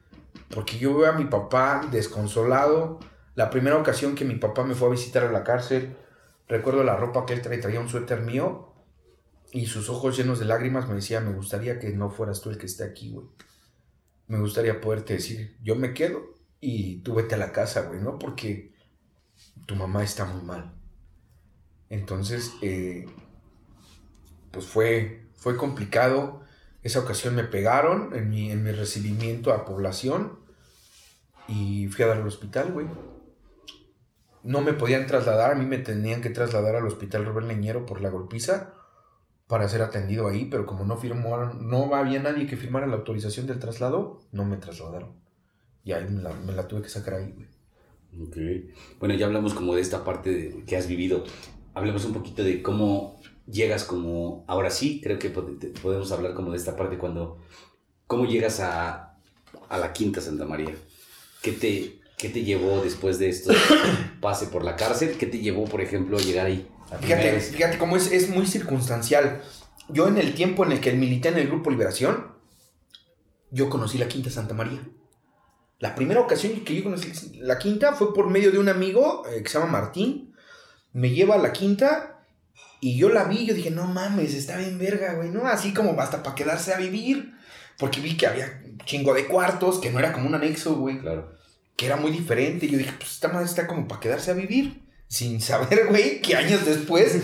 [0.48, 3.00] Porque yo veo a mi papá desconsolado.
[3.34, 5.96] La primera ocasión que mi papá me fue a visitar a la cárcel,
[6.48, 8.72] recuerdo la ropa que él traía, traía un suéter mío.
[9.52, 12.58] Y sus ojos llenos de lágrimas me decía, me gustaría que no fueras tú el
[12.58, 13.26] que esté aquí, güey.
[14.28, 18.18] Me gustaría poderte decir, yo me quedo y tú vete a la casa, güey, ¿no?
[18.18, 18.72] Porque
[19.66, 20.72] tu mamá está muy mal.
[21.90, 23.04] Entonces, eh,
[24.50, 26.42] pues fue, fue complicado.
[26.82, 30.38] Esa ocasión me pegaron en mi, en mi recibimiento a población
[31.48, 32.86] y fui a dar al hospital, güey.
[34.42, 38.00] No me podían trasladar, a mí me tenían que trasladar al hospital Robert Leñero por
[38.00, 38.74] la golpiza
[39.46, 43.46] para ser atendido ahí, pero como no firmaron, no había nadie que firmara la autorización
[43.46, 45.12] del traslado, no me trasladaron.
[45.84, 47.48] Y ahí me la, tuve que sacar ahí, güey.
[48.26, 48.36] Ok.
[48.98, 51.24] Bueno, ya hablamos como de esta parte que has vivido.
[51.74, 56.58] Hablemos un poquito de cómo llegas como, ahora sí, creo que podemos hablar como de
[56.58, 57.38] esta parte cuando,
[58.06, 59.16] cómo llegas a,
[59.68, 60.74] a la Quinta Santa María.
[61.42, 63.52] ¿Qué te, ¿Qué te llevó después de esto?
[64.20, 65.16] Pase por la cárcel.
[65.18, 66.68] ¿Qué te llevó, por ejemplo, a llegar ahí?
[67.00, 69.42] Fíjate, fíjate cómo es, es muy circunstancial.
[69.88, 72.32] Yo en el tiempo en el que milité en el Grupo Liberación,
[73.50, 74.80] yo conocí la Quinta Santa María.
[75.78, 79.42] La primera ocasión que yo conocí la Quinta fue por medio de un amigo eh,
[79.42, 80.32] que se llama Martín.
[80.92, 82.21] Me lleva a la Quinta
[82.84, 85.46] y yo la vi yo dije, no mames, está bien verga, güey, ¿no?
[85.46, 87.32] Así como basta para quedarse a vivir.
[87.78, 90.98] Porque vi que había chingo de cuartos, que no era como un anexo, güey.
[90.98, 91.32] Claro.
[91.76, 92.66] Que era muy diferente.
[92.66, 94.82] Y yo dije, pues esta madre está como para quedarse a vivir.
[95.06, 97.22] Sin saber, güey, que años después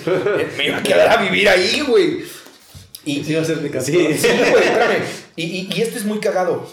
[0.56, 2.22] me iba a quedar a vivir ahí, güey.
[3.04, 5.02] Y, sí, a ser mi sí, sí, güey, espérame.
[5.34, 6.70] Y, y, y, esto es muy cagado.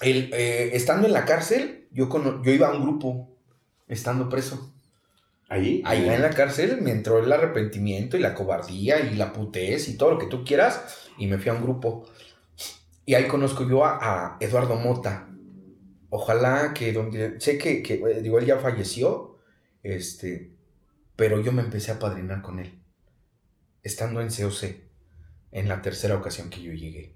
[0.00, 2.08] El, eh, estando en la cárcel, yo,
[2.42, 3.38] yo iba a un grupo,
[3.86, 4.75] estando preso.
[5.48, 5.80] ¿Ahí?
[5.84, 9.96] Ahí en la cárcel me entró el arrepentimiento y la cobardía y la putez y
[9.96, 11.08] todo lo que tú quieras.
[11.18, 12.08] Y me fui a un grupo.
[13.04, 15.28] Y ahí conozco yo a, Eduardo Mota.
[16.10, 17.40] Ojalá que donde.
[17.40, 19.38] Sé que, que, eh, digo, él ya falleció.
[19.82, 20.52] Este.
[21.14, 22.80] Pero yo me empecé a padrinar con él.
[23.82, 24.84] Estando en COC.
[25.52, 27.14] En la tercera ocasión que yo llegué.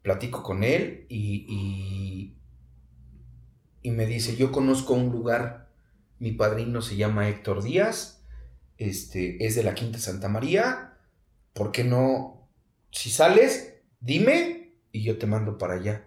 [0.00, 2.36] Platico con él y, y,
[3.82, 5.61] y me dice: Yo conozco un lugar
[6.22, 8.24] mi padrino se llama Héctor Díaz,
[8.78, 10.96] este, es de la Quinta Santa María.
[11.52, 12.48] ¿Por qué no?
[12.92, 16.06] Si sales, dime y yo te mando para allá.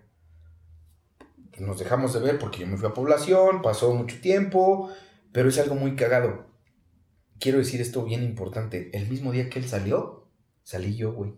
[1.60, 4.90] Nos dejamos de ver porque yo me fui a población, pasó mucho tiempo,
[5.34, 6.46] pero es algo muy cagado.
[7.38, 8.92] Quiero decir esto bien importante.
[8.94, 10.30] El mismo día que él salió,
[10.64, 11.34] salí yo, güey.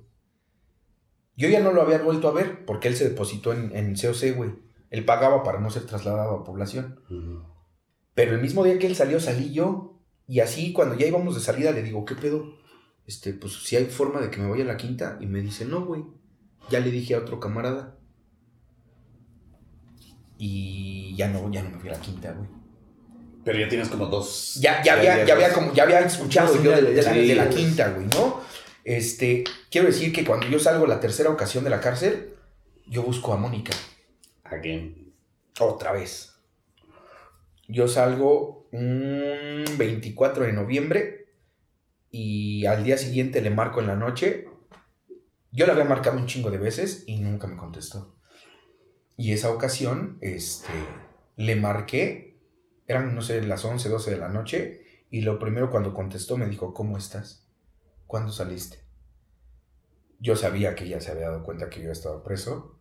[1.36, 4.36] Yo ya no lo había vuelto a ver porque él se depositó en, en COC,
[4.36, 4.52] güey.
[4.92, 7.02] Él pagaba para no ser trasladado a población.
[8.18, 10.02] Pero el mismo día que él salió, salí yo.
[10.28, 12.58] Y así, cuando ya íbamos de salida, le digo, ¿qué pedo?
[13.06, 15.20] Este, pues si hay forma de que me vaya a la quinta.
[15.22, 16.04] Y me dice, no, güey.
[16.72, 17.96] Ya le dije a otro camarada.
[20.40, 22.50] Y ya no, ya no me fui a la quinta, güey.
[23.46, 24.56] Pero ya tienes como dos.
[24.62, 28.42] Ya, ya, había, ya, había, como, ya había escuchado yo de, la, quinta, güey, ¿no?
[28.84, 32.34] Este, quiero decir que cuando yo salgo la tercera ocasión de la cárcel,
[32.88, 33.74] yo busco a Mónica.
[34.44, 35.14] Again.
[35.60, 36.37] Otra vez.
[37.68, 41.28] Yo salgo un 24 de noviembre
[42.10, 44.48] y al día siguiente le marco en la noche.
[45.52, 48.16] Yo le había marcado un chingo de veces y nunca me contestó.
[49.18, 50.72] Y esa ocasión, este,
[51.36, 52.40] le marqué,
[52.88, 56.48] eran, no sé, las 11, 12 de la noche, y lo primero cuando contestó me
[56.48, 57.48] dijo, ¿cómo estás?
[58.06, 58.80] ¿Cuándo saliste?
[60.20, 62.80] Yo sabía que ya se había dado cuenta que yo estaba preso.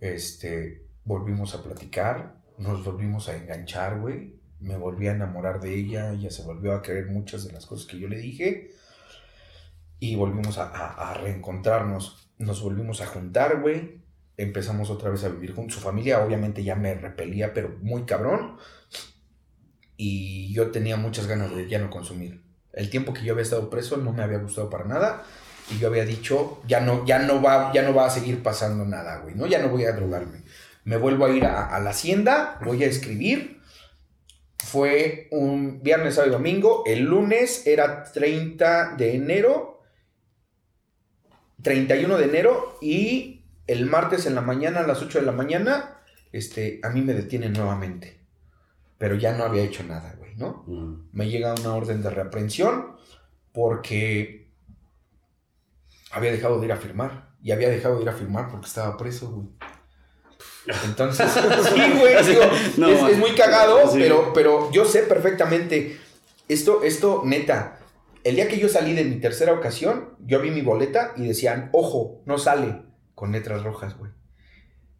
[0.00, 4.36] Este, volvimos a platicar nos volvimos a enganchar, güey.
[4.60, 7.86] Me volví a enamorar de ella, ella se volvió a creer muchas de las cosas
[7.86, 8.72] que yo le dije.
[10.00, 14.02] Y volvimos a, reencontrarnos, nos volvimos a juntar, güey.
[14.36, 15.76] Empezamos otra vez a vivir juntos.
[15.76, 18.56] Su familia obviamente ya me repelía, pero muy cabrón.
[19.96, 22.42] Y yo tenía muchas ganas de ya no consumir.
[22.72, 25.24] El tiempo que yo había estado preso no me había gustado para nada
[25.70, 28.84] y yo había dicho, ya no, ya no va, ya no va a seguir pasando
[28.84, 29.46] nada, güey, ¿no?
[29.46, 30.42] Ya no voy a drogarme
[30.88, 33.60] me vuelvo a ir a, la hacienda, voy a escribir.
[34.56, 36.82] Fue un viernes, sábado y domingo.
[36.86, 39.82] El lunes era 30 de enero.
[41.60, 42.78] 31 de enero.
[42.80, 46.00] Y el martes en la mañana, a las 8 de la mañana,
[46.32, 48.20] este, a mí me detienen nuevamente.
[48.96, 50.64] Pero ya no había hecho nada, güey, ¿no?
[50.66, 51.10] Mm.
[51.12, 52.96] Me llega una orden de reaprensión
[53.52, 54.48] porque
[56.12, 57.36] había dejado de ir a firmar.
[57.42, 59.48] Y había dejado de ir a firmar porque estaba preso, güey.
[60.84, 61.30] Entonces,
[61.74, 65.98] sí, güey, es, muy cagado, pero, pero yo sé perfectamente,
[66.48, 67.78] esto, esto, neta,
[68.24, 71.70] el día que yo salí de mi tercera ocasión, yo vi mi boleta y decían,
[71.72, 72.82] ojo, no sale,
[73.14, 74.12] con letras rojas, güey.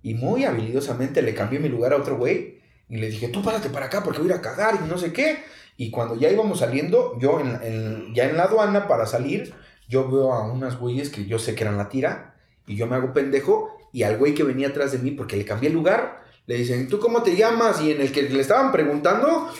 [0.02, 3.68] Y muy habilidosamente le cambié mi lugar a otro güey y le dije, tú párate
[3.68, 5.38] para acá porque voy a ir a cagar y no sé qué.
[5.76, 9.54] Y cuando ya íbamos saliendo, yo en, ya en la aduana para salir,
[9.88, 12.34] yo veo a unas güeyes que yo sé que eran la tira
[12.66, 15.45] y yo me hago pendejo y al güey que venía atrás de mí porque le
[15.45, 17.80] cambié el lugar, le dicen, ¿tú cómo te llamas?
[17.82, 19.51] Y en el que le estaban preguntando,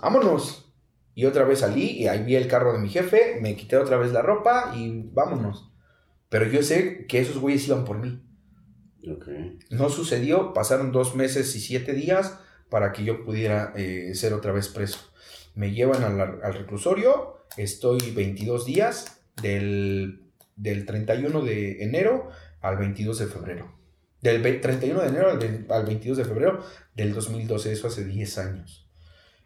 [0.00, 0.72] vámonos.
[1.14, 3.98] Y otra vez salí y ahí vi el carro de mi jefe, me quité otra
[3.98, 5.70] vez la ropa y vámonos.
[6.30, 8.22] Pero yo sé que esos güeyes iban por mí.
[9.70, 12.38] No sucedió, pasaron dos meses y siete días
[12.70, 14.98] para que yo pudiera eh, ser otra vez preso.
[15.54, 20.22] Me llevan al, reclusorio, estoy 22 días del,
[20.56, 22.30] del 31 de enero
[22.62, 23.78] al 22 de febrero.
[24.20, 28.88] Del 31 de enero al, al 22 de febrero del 2012, eso hace 10 años.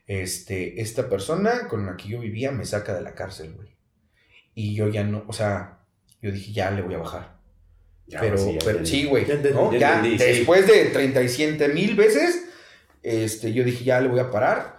[0.06, 3.74] Este, esta persona con la que yo vivía me saca de la cárcel, güey.
[4.54, 5.80] Y yo ya no, o sea,
[6.22, 7.38] yo dije, ya le voy a bajar.
[8.08, 9.26] pero, sí, pero sí, güey.
[9.78, 12.44] Ya, después de 37 mil veces,
[13.02, 14.78] este, yo dije, ya le voy a parar.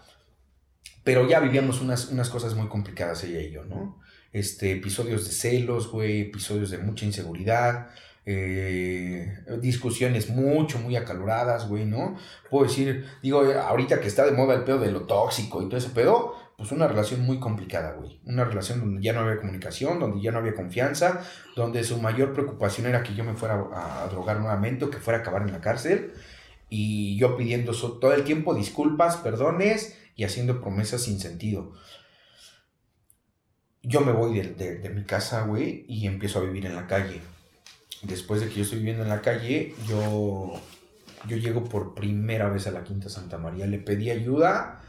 [1.04, 4.00] Pero ya vivíamos unas, unas cosas muy complicadas ella y yo, ¿no?
[4.34, 7.90] Este, episodios de celos, güey, episodios de mucha inseguridad,
[8.30, 12.18] eh, discusiones mucho, muy acaloradas, güey, ¿no?
[12.50, 15.78] Puedo decir, digo, ahorita que está de moda el pedo de lo tóxico y todo
[15.78, 18.20] ese pedo, pues una relación muy complicada, güey.
[18.26, 21.24] Una relación donde ya no había comunicación, donde ya no había confianza,
[21.56, 25.20] donde su mayor preocupación era que yo me fuera a, drogar nuevamente o que fuera
[25.20, 26.12] a acabar en la cárcel.
[26.70, 31.72] Y yo pidiendo todo el tiempo disculpas, perdones y haciendo promesas sin sentido.
[33.84, 37.22] Yo me voy de, de mi casa, güey, y empiezo a vivir en la calle
[38.04, 40.54] después de que yo estoy viviendo en la calle, yo,
[41.28, 43.66] yo llego por primera vez a la Quinta Santa María.
[43.66, 44.82] Le pedí ayuda.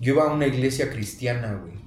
[0.00, 1.78] Yo iba a una iglesia cristiana, güey.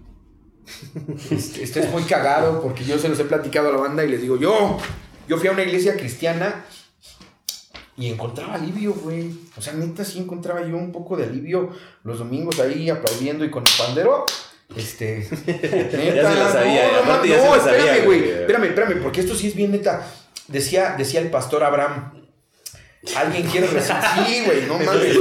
[1.31, 4.21] Este, es muy cagado porque yo se los he platicado a la banda y les
[4.21, 4.77] digo, yo,
[5.27, 6.63] yo fui a una iglesia cristiana
[7.97, 9.33] y encontraba alivio, güey.
[9.57, 11.69] O sea, neta, sí encontraba yo un poco de alivio
[12.03, 14.25] los domingos ahí aplaudiendo y con el pandero.
[14.75, 15.27] Este.
[15.45, 18.29] Neta, ya se lo sabía, no, no, no, espérame, güey.
[18.29, 20.07] Espérame, espérame, porque esto sí es bien neta.
[20.51, 22.20] Decía, decía el pastor Abraham,
[23.15, 24.01] Alguien quiere recibir.
[24.27, 25.17] Sí, güey, no mames.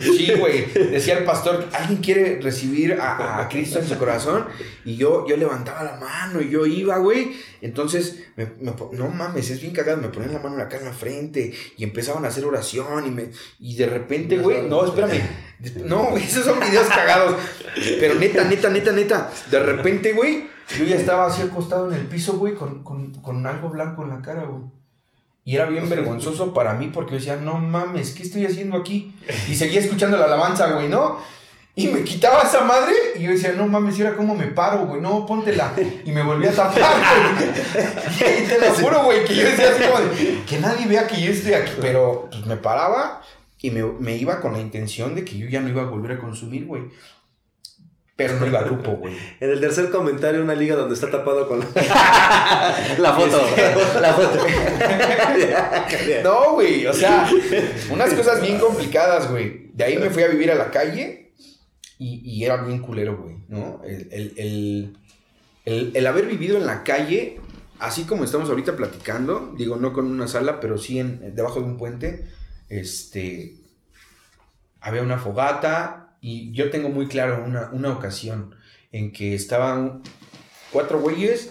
[0.00, 0.66] Sí, güey.
[0.72, 4.46] Decía el pastor, alguien quiere recibir a, Cristo en su corazón.
[4.84, 7.32] Y yo, yo levantaba la mano y yo iba, güey.
[7.60, 8.22] Entonces,
[8.60, 10.00] no mames, es bien cagado.
[10.00, 13.04] Me ponían la mano acá en la frente y empezaban a hacer oración.
[13.06, 15.20] Y, me, y de repente, güey, no, espérame.
[15.84, 17.36] No, güey, esos son videos cagados.
[18.00, 19.30] Pero neta, neta, neta, neta.
[19.48, 23.46] De repente, güey, yo ya estaba así acostado en el piso, güey, con, con, con
[23.46, 24.62] algo blanco en la cara, güey.
[25.44, 29.14] Y era bien vergonzoso para mí porque yo decía, no mames, ¿qué estoy haciendo aquí?
[29.48, 31.18] Y seguía escuchando la alabanza, güey, ¿no?
[31.74, 34.86] Y me quitaba esa madre y yo decía, no mames, ¿y ahora cómo me paro,
[34.86, 35.00] güey?
[35.00, 35.72] No, póntela.
[36.04, 36.94] Y me volví a tapar,
[37.34, 38.42] güey.
[38.44, 41.20] Y te lo juro, güey, que yo decía así como de, que nadie vea que
[41.20, 41.72] yo estoy aquí.
[41.80, 43.22] Pero pues me paraba
[43.60, 46.12] y me, me iba con la intención de que yo ya no iba a volver
[46.12, 46.82] a consumir, güey.
[48.26, 49.14] Pero no iba a grupo, güey.
[49.40, 51.60] En el tercer comentario, una liga donde está tapado con
[52.98, 53.42] la, foto.
[54.00, 54.38] la foto.
[56.22, 56.86] no, güey.
[56.86, 57.28] O sea,
[57.90, 59.70] unas cosas bien complicadas, güey.
[59.72, 61.32] De ahí me fui a vivir a la calle
[61.98, 63.36] y, y era bien culero, güey.
[63.48, 63.80] ¿No?
[63.84, 64.96] El, el,
[65.64, 67.40] el, el, haber vivido en la calle,
[67.78, 71.66] así como estamos ahorita platicando, digo, no con una sala, pero sí en, debajo de
[71.66, 72.26] un puente,
[72.68, 73.56] este.
[74.80, 78.54] Había una fogata, y yo tengo muy claro una, ocasión
[78.92, 80.02] en que estaban
[80.70, 81.50] cuatro güeyes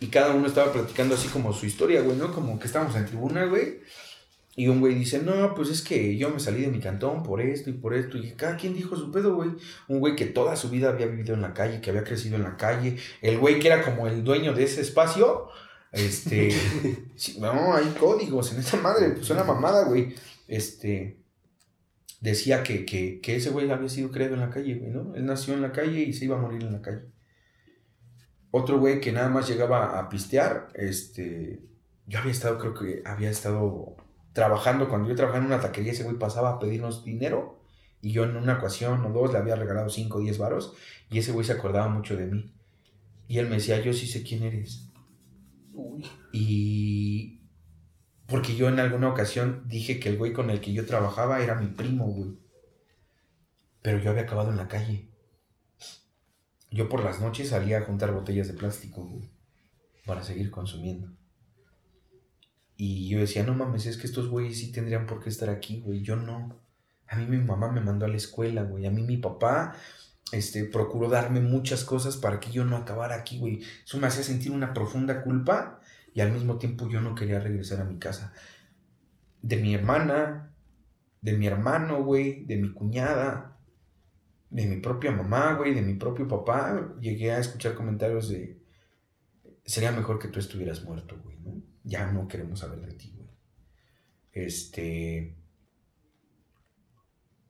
[0.00, 2.30] y cada uno estaba platicando así como su historia, güey, ¿no?
[2.30, 3.80] Como que estábamos en tribuna, güey.
[4.54, 7.40] Y un güey dice, no, pues es que yo me salí de mi cantón por
[7.40, 8.18] esto y por esto.
[8.18, 9.52] Y cada quien dijo su pedo, güey.
[9.88, 12.42] Un güey que toda su vida había vivido en la calle, que había crecido en
[12.42, 12.98] la calle.
[13.22, 15.48] El güey que era como el dueño de ese espacio.
[15.90, 16.54] Este.
[17.38, 19.08] no, hay códigos en esa madre.
[19.10, 20.14] Pues una mamada, güey.
[20.48, 21.21] Este
[22.22, 25.12] decía que, que, que ese güey había sido creado en la calle, güey, ¿no?
[25.14, 27.02] Él nació en la calle y se iba a morir en la calle.
[28.52, 31.60] Otro güey que nada más llegaba a pistear, este,
[32.06, 33.96] yo había estado, creo que había estado
[34.32, 37.60] trabajando, cuando yo trabajaba en una taquería, ese güey pasaba a pedirnos dinero
[38.00, 40.74] y yo en una ocasión o dos le había regalado 5 o 10 varos
[41.10, 42.54] y ese güey se acordaba mucho de mí.
[43.26, 44.90] Y él me decía, yo sí sé quién eres.
[45.72, 46.06] Uy.
[46.32, 47.41] Y,
[48.32, 51.54] porque yo en alguna ocasión dije que el güey con el que yo trabajaba era
[51.54, 52.38] mi primo, güey.
[53.82, 55.10] Pero yo había acabado en la calle.
[56.70, 59.30] Yo por las noches salía a juntar botellas de plástico, güey.
[60.06, 61.12] Para seguir consumiendo.
[62.74, 65.82] Y yo decía, no mames, es que estos güeyes sí tendrían por qué estar aquí,
[65.82, 66.00] güey.
[66.00, 66.58] Yo no.
[67.08, 68.86] A mí mi mamá me mandó a la escuela, güey.
[68.86, 69.76] A mí mi papá
[70.32, 73.60] este, procuró darme muchas cosas para que yo no acabara aquí, güey.
[73.84, 75.81] Eso me hacía sentir una profunda culpa
[76.14, 78.32] y al mismo tiempo yo no quería regresar a mi casa.
[79.40, 80.54] De mi hermana,
[81.20, 83.58] de mi hermano, güey, de mi cuñada,
[84.50, 88.60] de mi propia mamá, güey, de mi propio papá, llegué a escuchar comentarios de,
[89.64, 91.62] sería mejor que tú estuvieras muerto, güey, ¿no?
[91.84, 93.30] Ya no queremos saber de ti, güey.
[94.32, 95.36] Este,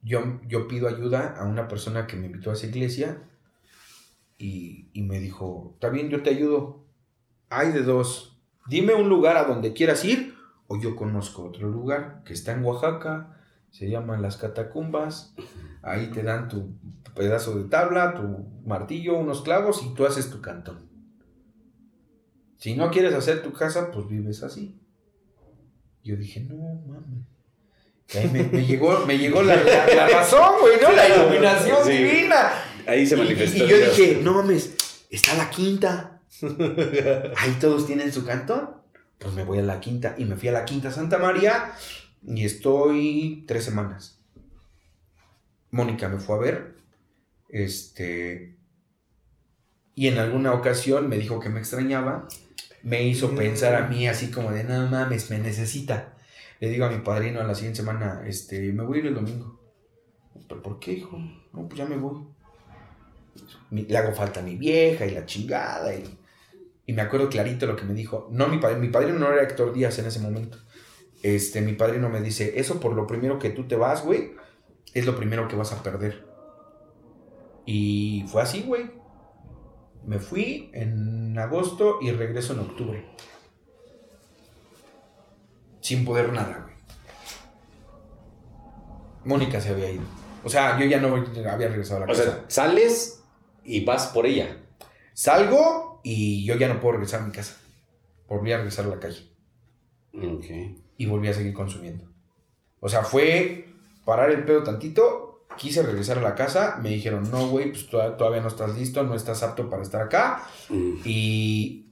[0.03, 3.29] yo, yo pido ayuda a una persona que me invitó a esa iglesia
[4.39, 6.85] y, y me dijo, está bien, yo te ayudo.
[7.49, 8.32] Hay de dos,
[8.67, 10.35] dime un lugar a donde quieras ir
[10.67, 13.37] o yo conozco otro lugar que está en Oaxaca,
[13.71, 15.35] se llaman las catacumbas,
[15.83, 16.75] ahí te dan tu
[17.15, 20.89] pedazo de tabla, tu martillo, unos clavos y tú haces tu cantón.
[22.59, 24.79] Si no quieres hacer tu casa, pues vives así.
[26.05, 26.57] Yo dije, no
[26.87, 27.27] mames.
[28.15, 30.93] ahí me, llegó, me llegó la, razón, güey, ¿no?
[30.93, 32.53] La iluminación divina.
[32.87, 33.65] Ahí se manifestó.
[33.65, 36.12] Y, yo dije, no mames, está la quinta.
[37.37, 38.71] Ahí todos tienen su cantón.
[39.19, 40.15] Pues me voy a la quinta.
[40.19, 41.73] Y me fui a la quinta Santa María
[42.25, 44.21] y estoy tres semanas.
[45.71, 46.77] Mónica me fue a ver.
[47.49, 48.57] Este.
[49.95, 52.27] Y en alguna ocasión me dijo que me extrañaba.
[52.83, 56.15] Me hizo pensar a mí así como de, no mames, me necesita.
[56.59, 59.15] Le digo a mi padrino a la siguiente semana, este, me voy a ir el
[59.15, 59.61] domingo.
[60.49, 61.17] ¿Pero por qué, hijo?
[61.53, 62.27] No, pues ya me voy.
[63.71, 65.95] Le hago falta a mi vieja y la chingada.
[65.95, 66.19] Y,
[66.93, 68.29] y me acuerdo clarito lo que me dijo.
[68.31, 70.59] No, mi padrino, mi padrino no era Héctor Díaz en ese momento.
[71.23, 74.35] Este, mi padrino me dice, eso por lo primero que tú te vas, güey,
[74.93, 76.27] es lo primero que vas a perder.
[77.65, 78.91] Y fue así, güey.
[80.05, 83.07] Me fui en agosto y regreso en octubre.
[85.81, 86.75] Sin poder nada, güey.
[89.25, 90.05] Mónica se había ido.
[90.45, 92.23] O sea, yo ya no había regresado a la casa.
[92.23, 93.25] O sea, sales
[93.65, 94.59] y vas por ella.
[95.15, 97.57] Salgo y yo ya no puedo regresar a mi casa.
[98.29, 99.29] Volví a regresar a la calle.
[100.15, 100.47] Ok.
[100.97, 102.05] Y volví a seguir consumiendo.
[102.81, 103.69] O sea, fue
[104.05, 108.41] parar el pedo tantito, quise regresar a la casa, me dijeron, no, güey, pues todavía
[108.41, 110.43] no estás listo, no estás apto para estar acá.
[110.69, 110.95] Mm.
[111.05, 111.87] Y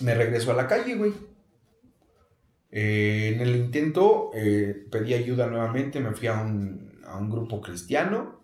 [0.00, 1.12] me regreso a la calle, güey.
[2.70, 7.60] Eh, en el intento eh, pedí ayuda nuevamente, me fui a un, a un grupo
[7.60, 8.40] cristiano.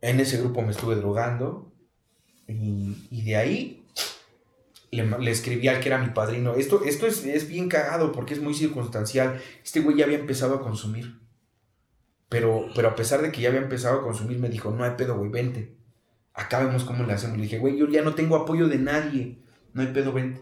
[0.00, 1.71] En ese grupo me estuve drogando.
[2.48, 3.84] Y, de ahí
[4.90, 6.54] le, escribí al que era mi padrino.
[6.54, 9.40] Esto, esto es, es, bien cagado porque es muy circunstancial.
[9.64, 11.20] Este güey ya había empezado a consumir.
[12.28, 14.92] Pero, pero a pesar de que ya había empezado a consumir, me dijo, no hay
[14.92, 15.74] pedo, güey, vente.
[16.34, 17.36] Acá vemos cómo le hacemos.
[17.36, 19.38] Le dije, güey, yo ya no tengo apoyo de nadie.
[19.74, 20.40] No hay pedo, vente.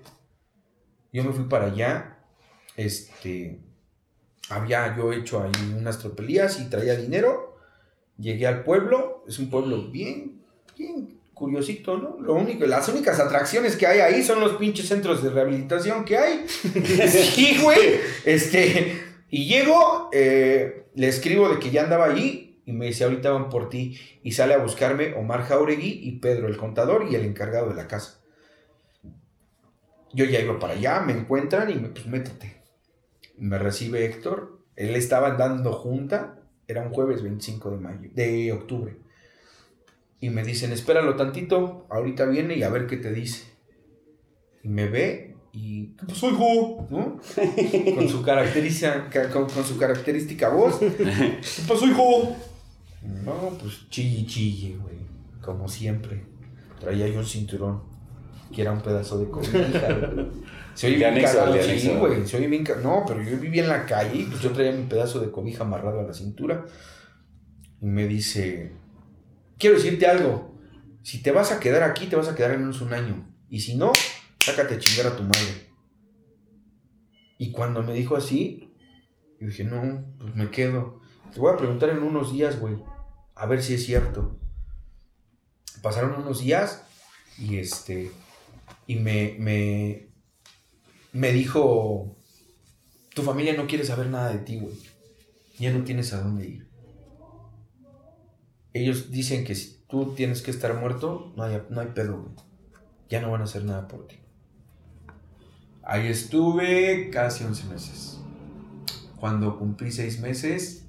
[1.13, 2.19] Yo me fui para allá.
[2.77, 3.61] Este.
[4.49, 7.57] Había yo hecho ahí unas tropelías y traía dinero.
[8.19, 9.25] Llegué al pueblo.
[9.27, 10.43] Es un pueblo bien,
[10.77, 12.19] bien curiosito, ¿no?
[12.21, 16.19] Lo único, las únicas atracciones que hay ahí son los pinches centros de rehabilitación que
[16.19, 16.47] hay.
[17.09, 17.99] sí, güey.
[18.27, 23.31] Este, y llego, eh, le escribo de que ya andaba allí y me dice, ahorita
[23.31, 23.99] van por ti.
[24.23, 27.89] Y sale a buscarme Omar Jauregui y Pedro, el contador y el encargado de la
[27.89, 28.21] casa.
[30.13, 32.63] Yo ya iba para allá, me encuentran y me, pues métete.
[33.39, 34.61] Me recibe Héctor.
[34.77, 36.39] Él estaba andando junta.
[36.69, 38.95] Era un jueves 25 de mayo, de octubre.
[40.21, 43.45] Y me dicen, espéralo tantito, ahorita viene y a ver qué te dice.
[44.63, 46.87] Y me ve y, ¿qué pasó, hijo?
[46.91, 47.19] ¿No?
[47.97, 50.79] con, su característica, con, su característica voz.
[50.79, 52.37] ¿Qué pasó, hijo?
[53.25, 54.97] No, pues chille, chille, güey.
[55.41, 56.25] Como siempre.
[56.79, 57.91] Traía yo un cinturón
[58.55, 59.61] que era un pedazo de cobija,
[60.75, 62.27] Se oye bien cagado, sí, güey.
[62.27, 65.21] Se oye bien No, pero yo vivía en la calle, pues yo traía mi pedazo
[65.21, 66.65] de cobija amarrado a la cintura.
[67.81, 68.73] Y me dice,
[69.61, 70.59] quiero decirte algo.
[71.03, 73.33] Si te vas a quedar aquí, te vas a quedar en menos un año.
[73.49, 73.93] Y si no,
[74.41, 75.71] sácate a chingar a tu madre.
[77.39, 78.75] Y cuando me dijo así,
[79.39, 81.01] yo dije, no, pues me quedo.
[81.33, 82.77] Te voy a preguntar en unos días, güey.
[83.35, 84.39] A ver si es cierto.
[85.83, 86.83] Pasaron unos días
[87.39, 88.11] y este.
[88.87, 90.09] Y me, me,
[91.13, 92.17] me dijo,
[93.15, 94.75] tu familia no quiere saber nada de ti, güey.
[95.59, 96.70] Ya no tienes a dónde ir
[98.73, 102.35] ellos dicen que si tú tienes que estar muerto, no hay, no hay pedo, güey.
[103.09, 104.17] Ya no van a hacer nada por ti.
[105.83, 108.21] Ahí estuve casi 11 meses.
[109.17, 110.87] Cuando cumplí 6 meses,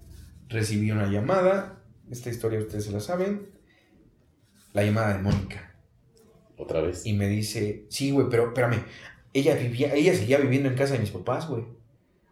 [0.47, 1.81] recibí una llamada.
[2.11, 3.49] Esta historia ustedes se la saben.
[4.73, 5.75] La llamada de Mónica.
[6.57, 7.05] ¿Otra vez?
[7.07, 8.83] Y me dice, sí, güey, pero espérame.
[9.33, 11.65] Ella, vivía, ella seguía viviendo en casa de mis papás, güey.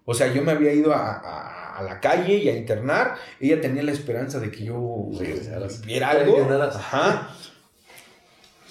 [0.05, 3.83] O sea, yo me había ido a a, la calle y a internar, ella tenía
[3.83, 5.09] la esperanza de que yo
[5.85, 6.37] viera algo.
[6.61, 7.35] Ajá.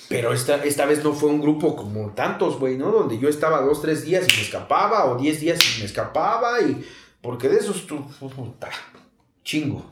[0.09, 2.91] Pero esta, esta vez no fue un grupo como tantos, güey, ¿no?
[2.91, 6.61] Donde yo estaba dos, tres días y me escapaba, o diez días y me escapaba,
[6.63, 6.85] y.
[7.21, 8.71] Porque de esos, tú, puta,
[9.43, 9.85] chingo.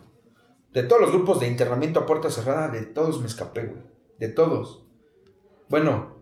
[0.72, 3.82] De todos los grupos de internamiento a puerta cerrada, de todos me escapé, güey.
[4.18, 4.84] De todos.
[5.68, 6.15] Bueno,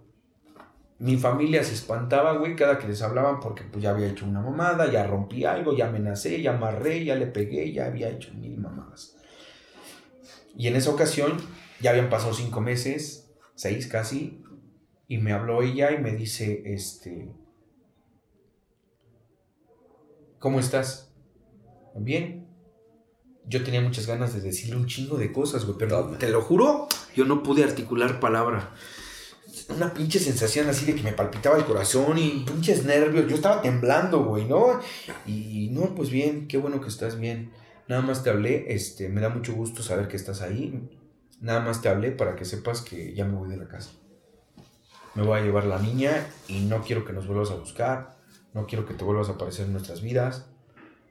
[0.99, 4.41] mi familia se espantaba, güey, cada que les hablaban porque pues ya había hecho una
[4.41, 8.59] mamada, ya rompí algo, ya amenacé, ya amarré, ya le pegué, ya había hecho mil
[8.59, 9.17] mamadas.
[10.57, 11.37] Y en esa ocasión
[11.81, 14.43] ya habían pasado cinco meses, seis casi,
[15.09, 17.35] y me habló ella y me dice, este,
[20.39, 21.13] ¿cómo estás?
[21.97, 22.45] Bien.
[23.47, 26.89] Yo tenía muchas ganas de decirle un chingo de cosas, güey, pero te lo juro,
[27.15, 28.73] yo no pude articular palabra.
[29.69, 33.27] Una pinche sensación así de que me palpitaba el corazón y pinches nervios.
[33.29, 34.81] Yo estaba temblando, güey, ¿no?
[35.27, 37.53] Y no, pues bien, qué bueno que estás bien.
[37.89, 40.89] Nada más te hablé, este, me da mucho gusto saber que estás ahí.
[41.41, 43.91] Nada más te hablé para que sepas que ya me voy de la casa.
[45.15, 48.17] Me voy a llevar la niña y no quiero que nos vuelvas a buscar.
[48.53, 50.47] No quiero que te vuelvas a aparecer en nuestras vidas.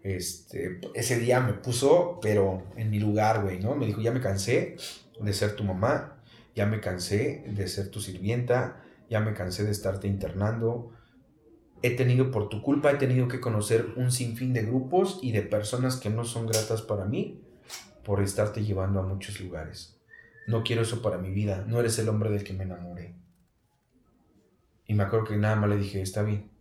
[0.03, 3.75] Este, ese día me puso, pero en mi lugar, güey, ¿no?
[3.75, 4.75] Me dijo, ya me cansé
[5.19, 6.12] de ser tu mamá,
[6.55, 10.91] ya me cansé de ser tu sirvienta, ya me cansé de estarte internando.
[11.81, 15.41] He tenido, por tu culpa, he tenido que conocer un sinfín de grupos y de
[15.41, 17.41] personas que no son gratas para mí
[18.03, 19.99] por estarte llevando a muchos lugares.
[20.47, 21.65] No quiero eso para mi vida.
[21.67, 23.15] No eres el hombre del que me enamoré.
[24.85, 26.51] Y me acuerdo que nada más le dije, está bien.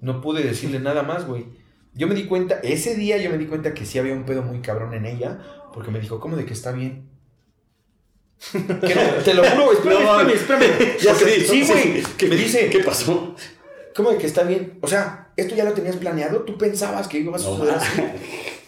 [0.00, 1.46] No pude decirle nada más, güey.
[1.94, 4.42] Yo me di cuenta, ese día yo me di cuenta que sí había un pedo
[4.42, 5.40] muy cabrón en ella,
[5.72, 7.08] porque me dijo, ¿cómo de que está bien?
[9.24, 10.64] Te lo juro, espérame, espérame,
[10.98, 11.46] espérame.
[11.46, 12.02] sí, güey.
[12.16, 13.34] Que me dice, ¿qué pasó?
[13.94, 14.78] ¿Cómo de que está bien?
[14.82, 16.42] O sea, ¿esto ya lo tenías planeado?
[16.42, 18.02] ¿Tú pensabas que ibas a suceder así?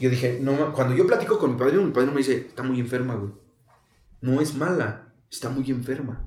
[0.01, 2.81] Yo dije, no, cuando yo platico con mi padre, mi padre me dice, está muy
[2.81, 3.33] enferma, güey
[4.21, 6.25] no es mala, está muy enferma.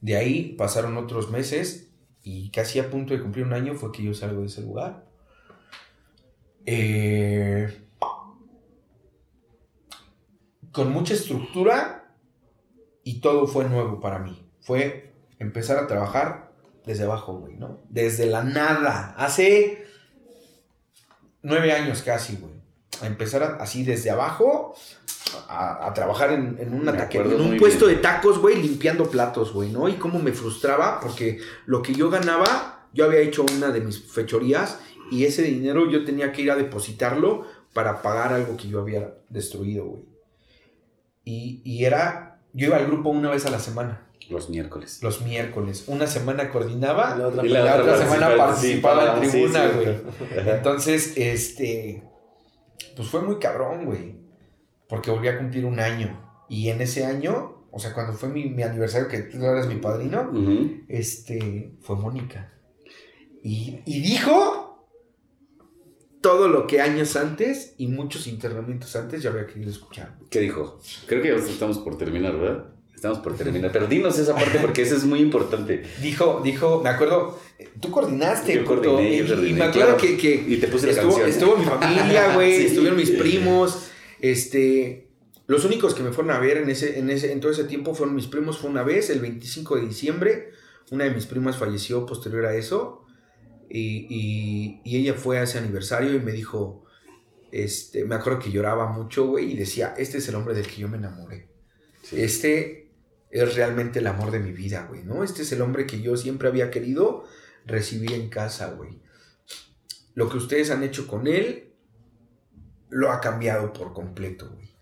[0.00, 1.90] De ahí pasaron otros meses
[2.22, 5.06] y casi a punto de cumplir un año fue que yo salgo de ese lugar.
[6.64, 7.85] Eh,
[10.76, 12.12] con mucha estructura
[13.02, 14.46] y todo fue nuevo para mí.
[14.60, 16.52] Fue empezar a trabajar
[16.84, 17.80] desde abajo, güey, ¿no?
[17.88, 19.14] Desde la nada.
[19.16, 19.86] Hace
[21.40, 22.52] nueve años casi, güey.
[23.00, 24.74] A empezar así desde abajo
[25.48, 29.88] a, trabajar en, en una en un puesto de tacos, güey, limpiando platos, güey, ¿no?
[29.88, 33.98] Y cómo me frustraba, porque lo que yo ganaba, yo había hecho una de mis
[33.98, 34.78] fechorías
[35.10, 39.14] y ese dinero yo tenía que ir a depositarlo para pagar algo que yo había
[39.30, 40.15] destruido, güey.
[41.26, 44.08] Y, y era, yo iba al grupo una vez a la semana.
[44.30, 45.02] Los miércoles.
[45.02, 45.84] Los miércoles.
[45.86, 50.00] Una semana coordinaba y la otra, semana participaba en tribuna, güey.
[50.48, 52.02] Entonces, este,
[52.96, 54.26] pues fue muy cabrón, güey
[54.88, 56.22] porque volví a cumplir un año.
[56.48, 60.30] Y en ese año, o sea, cuando fue mi, aniversario, que tú eres mi padrino,
[60.88, 62.52] este, fue Mónica.
[63.42, 64.65] Y, dijo
[66.26, 70.18] todo lo que años antes y muchos internamientos antes ya había querido escuchar.
[70.28, 70.80] ¿Qué dijo?
[71.06, 72.64] Creo que ya estamos por terminar, ¿verdad?
[72.92, 73.70] Estamos por terminar.
[73.70, 75.84] Pero dinos esa parte porque eso es muy importante.
[76.02, 77.38] Dijo, dijo, me acuerdo,
[77.80, 78.54] tú coordinaste.
[78.54, 82.98] Yo coordiné, y, me acuerdo que, Y te puse estuvo, Estuvo mi familia, güey, estuvieron
[82.98, 83.90] mis primos.
[84.20, 85.06] Este,
[85.46, 87.94] los únicos que me fueron a ver en, ese, en, ese, en todo ese tiempo
[87.94, 88.58] fueron mis primos.
[88.58, 90.50] Fue una vez, el 25 de diciembre.
[90.90, 93.05] Una de mis primas falleció posterior a eso.
[93.68, 96.84] Y, ella fue a ese aniversario y me dijo,
[97.52, 100.80] este, me acuerdo que lloraba mucho, güey, y decía, este es el hombre del que
[100.80, 101.48] yo me enamoré.
[102.12, 102.92] Este
[103.30, 105.24] es realmente el amor de mi vida, güey, ¿no?
[105.24, 107.24] Este es el hombre que yo siempre había querido
[107.66, 109.00] recibir en casa, güey.
[110.14, 111.74] Lo que ustedes han hecho con él
[112.88, 114.74] lo ha cambiado por completo, güey.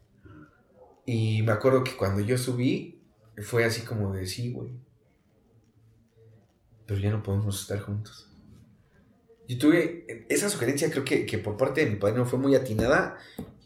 [1.07, 3.03] Y me acuerdo que cuando yo subí,
[3.43, 4.73] fue así como de sí, güey.
[6.87, 8.34] Pero ya no podemos estar juntos.
[9.49, 12.55] Yo tuve esa sugerencia, creo que, que por parte de mi padre no fue muy
[12.55, 13.19] atinada.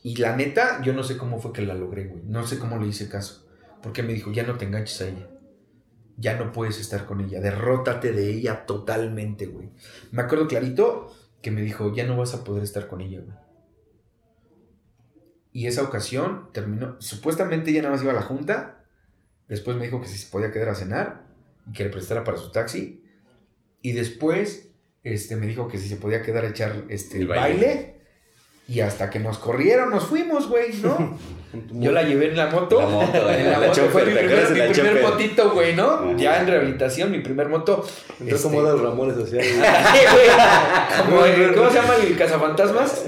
[0.03, 2.23] Y la neta, yo no sé cómo fue que la logré, güey.
[2.25, 3.47] No sé cómo le hice caso.
[3.83, 5.29] Porque me dijo, ya no te enganches a ella.
[6.17, 7.41] Ya no puedes estar con ella.
[7.41, 9.71] Derrótate de ella totalmente, güey.
[10.11, 13.37] Me acuerdo clarito que me dijo, ya no vas a poder estar con ella, güey.
[15.53, 18.85] Y esa ocasión terminó, supuestamente ya nada más iba a la junta,
[19.49, 21.27] después me dijo que si se podía quedar a cenar
[21.69, 23.03] y que le prestara para su taxi,
[23.83, 24.68] y después
[25.05, 27.95] este, me dijo que si se podía quedar a echar este, el baile.
[28.69, 31.19] Y hasta que nos corrieron, nos fuimos, güey, ¿no?
[31.73, 32.79] Yo la llevé en la moto.
[32.79, 33.89] La moto, en la, moto.
[33.91, 36.15] Fue mi primer, mi primer motito, güey, ¿no?
[36.19, 37.87] Ya en rehabilitación, mi primer moto.
[38.21, 38.43] Entonces, este...
[38.43, 39.17] como los Ramones
[41.07, 41.17] como,
[41.55, 43.05] ¿Cómo se llama el cazafantasmas?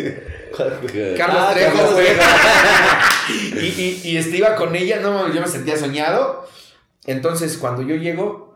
[0.57, 2.07] Carlos ah, Trejo, güey.
[3.63, 6.49] y, y, y este, iba con ella, no, yo me sentía soñado.
[7.07, 8.55] Entonces, cuando yo llego,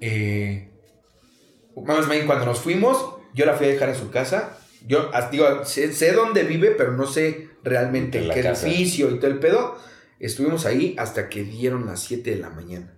[0.00, 0.69] eh,
[1.76, 4.58] más bien cuando nos fuimos, yo la fui a dejar a su casa.
[4.86, 9.76] Yo digo, sé, dónde vive, pero no sé realmente qué edificio y todo el pedo.
[10.18, 12.94] Estuvimos ahí hasta que dieron las 7 de la mañana.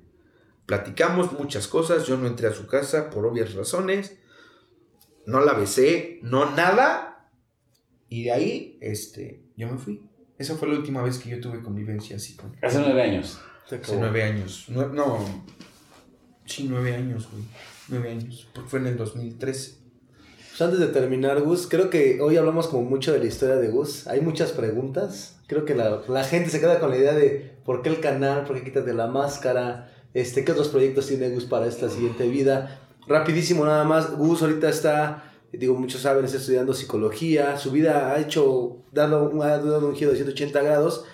[0.67, 2.07] Platicamos muchas cosas.
[2.07, 4.17] Yo no entré a su casa por obvias razones.
[5.27, 7.29] No la besé, no nada.
[8.09, 10.03] Y de ahí, este, yo me fui.
[10.39, 12.57] Esa fue la última vez que yo tuve convivencia así con.
[12.63, 13.41] Hace nueve años.
[13.67, 14.69] Hace nueve años.
[14.69, 15.19] No,
[16.45, 17.45] sí, nueve años, güey.
[17.89, 18.49] Nueve años.
[18.55, 19.75] Porque fue en el 2013.
[20.51, 23.69] Pues antes de terminar, Gus, creo que hoy hablamos como mucho de la historia de
[23.69, 24.07] Gus.
[24.07, 25.39] Hay muchas preguntas.
[25.47, 28.45] Creo que la, la gente se queda con la idea de por qué el canal,
[28.45, 32.81] por qué quítate la máscara, este, qué otros proyectos tiene Gus para esta siguiente vida.
[33.07, 37.57] Rapidísimo nada más, Gus ahorita está, digo, muchos saben, está estudiando psicología.
[37.57, 41.05] Su vida ha hecho, dado, ha dado un giro de 180 grados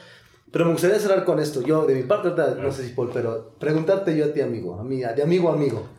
[0.50, 1.62] pero me gustaría cerrar con esto.
[1.62, 5.12] Yo, de mi parte, no sé si Paul, pero preguntarte yo a ti, amigo, a
[5.12, 5.97] de amigo a amigo.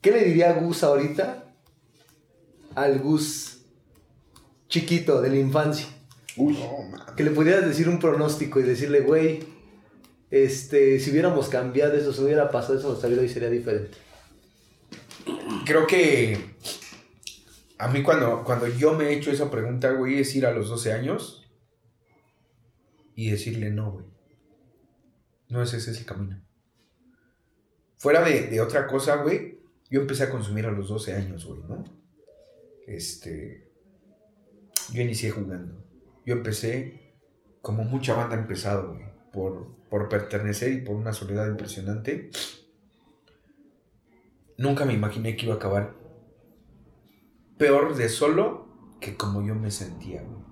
[0.00, 1.44] ¿Qué le diría Gus ahorita
[2.74, 3.62] al Gus
[4.68, 5.86] chiquito de la infancia?
[6.36, 6.56] Uy,
[7.16, 9.40] que le pudieras decir un pronóstico y decirle, güey,
[10.30, 13.96] este, si hubiéramos cambiado eso, si hubiera pasado eso, nuestra vida hoy sería diferente.
[15.64, 16.38] Creo que
[17.78, 20.68] a mí cuando, cuando yo me he hecho esa pregunta, güey, es ir a los
[20.68, 21.48] 12 años
[23.14, 24.04] y decirle no, güey.
[25.48, 26.40] No, ese, es el camino.
[27.96, 29.57] Fuera de, otra cosa, güey,
[29.90, 31.84] yo empecé a consumir a los 12 años, güey, ¿no?
[32.86, 33.70] Este.
[34.92, 35.84] Yo inicié jugando.
[36.24, 37.08] Yo empecé
[37.60, 42.30] como mucha banda ha empezado, güey, por, por pertenecer y por una soledad impresionante.
[44.56, 45.94] Nunca me imaginé que iba a acabar
[47.58, 50.42] peor de solo que como yo me sentía, güey.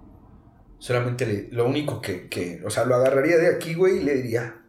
[0.78, 4.62] Solamente lo único que, que, o sea, lo agarraría de aquí, güey, y le diría,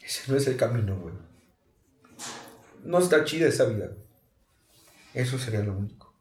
[0.00, 1.14] ese no es el camino, güey.
[2.82, 3.90] No está chida esa vida.
[5.14, 6.12] Eso sería lo único.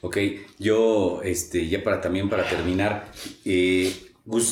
[0.00, 0.18] Ok,
[0.58, 3.10] yo, este, ya para también para terminar,
[3.44, 3.92] eh,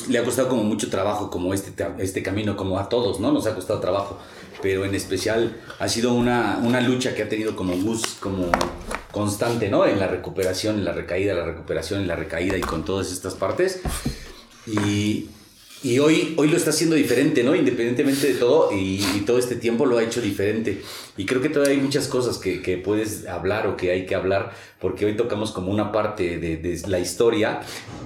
[0.09, 3.31] le ha costado como mucho trabajo, como este, este camino, como a todos, ¿no?
[3.31, 4.19] Nos ha costado trabajo,
[4.61, 8.51] pero en especial ha sido una, una lucha que ha tenido como Gus, como
[9.11, 9.85] constante, ¿no?
[9.85, 13.35] En la recuperación, en la recaída, la recuperación, en la recaída y con todas estas
[13.35, 13.81] partes.
[14.65, 15.29] Y,
[15.83, 17.55] y hoy, hoy lo está haciendo diferente, ¿no?
[17.55, 20.81] Independientemente de todo, y, todo este tiempo lo ha hecho diferente.
[21.17, 24.53] Y creo que todavía hay muchas cosas que, puedes hablar o que hay que hablar,
[24.79, 27.61] porque hoy tocamos como una parte de, de la historia,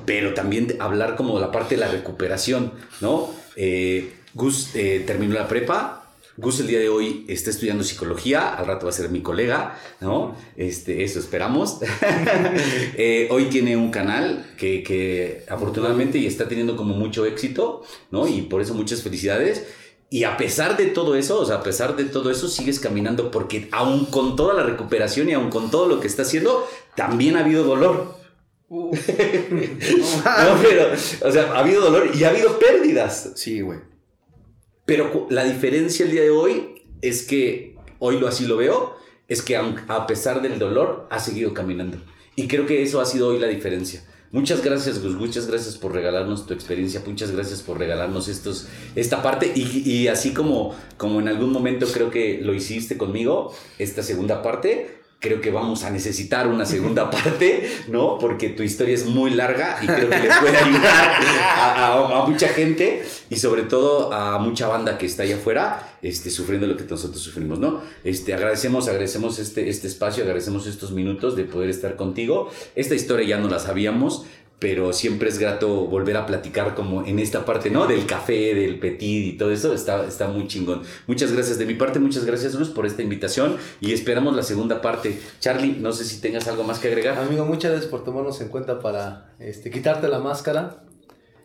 [0.05, 3.29] pero también hablar como la parte de la recuperación, ¿no?
[3.55, 6.06] Eh, Gus eh, terminó la prepa,
[6.37, 9.79] Gus el día de hoy está estudiando psicología, al rato va a ser mi colega,
[9.99, 10.35] ¿no?
[10.55, 11.79] Este, eso esperamos.
[12.99, 18.27] Eh, hoy tiene un canal que, que afortunadamente y está teniendo como mucho éxito, ¿no?
[18.27, 19.65] Y por eso muchas felicidades.
[20.09, 23.29] Y a pesar de todo eso, o sea, a pesar de todo eso, sigues caminando
[23.29, 27.35] porque aún con toda la recuperación y aún con todo lo que está haciendo, también
[27.37, 28.15] ha habido dolor.
[28.69, 28.91] no,
[30.61, 33.33] pero, o sea, ha habido dolor y ha habido pérdidas.
[33.35, 33.79] Sí, güey.
[34.87, 38.95] Pero la diferencia el día de hoy es que, hoy lo así lo veo,
[39.27, 41.97] es que a pesar del dolor ha seguido caminando.
[42.37, 44.01] Y creo que eso ha sido hoy la diferencia.
[44.31, 45.15] Muchas gracias, Gus.
[45.15, 47.03] Muchas gracias por regalarnos tu experiencia.
[47.05, 49.51] Muchas gracias por regalarnos esta parte.
[49.53, 54.41] Y, y, así como, como en algún momento creo que lo hiciste conmigo, esta segunda
[54.41, 58.17] parte, creo que vamos a necesitar una segunda parte, ¿no?
[58.17, 61.19] Porque tu historia es muy larga y creo que le puede ayudar
[61.57, 66.67] a, mucha gente y sobre todo a mucha banda que está allá afuera este, sufriendo
[66.67, 67.81] lo que nosotros sufrimos, ¿no?
[68.03, 72.49] Este, agradecemos, agradecemos este, este espacio, agradecemos estos minutos de poder estar contigo.
[72.75, 74.25] Esta historia ya no la sabíamos,
[74.59, 77.85] pero siempre es grato volver a platicar como en esta parte, ¿no?
[77.85, 80.81] Del café, del petit y todo eso, está, está muy chingón.
[81.05, 84.81] Muchas gracias de mi parte, muchas gracias Luz por esta invitación y esperamos la segunda
[84.81, 85.19] parte.
[85.39, 87.19] Charlie, no sé si tengas algo más que agregar.
[87.19, 90.83] Amigo, muchas gracias por tomarnos en cuenta para este, quitarte la máscara.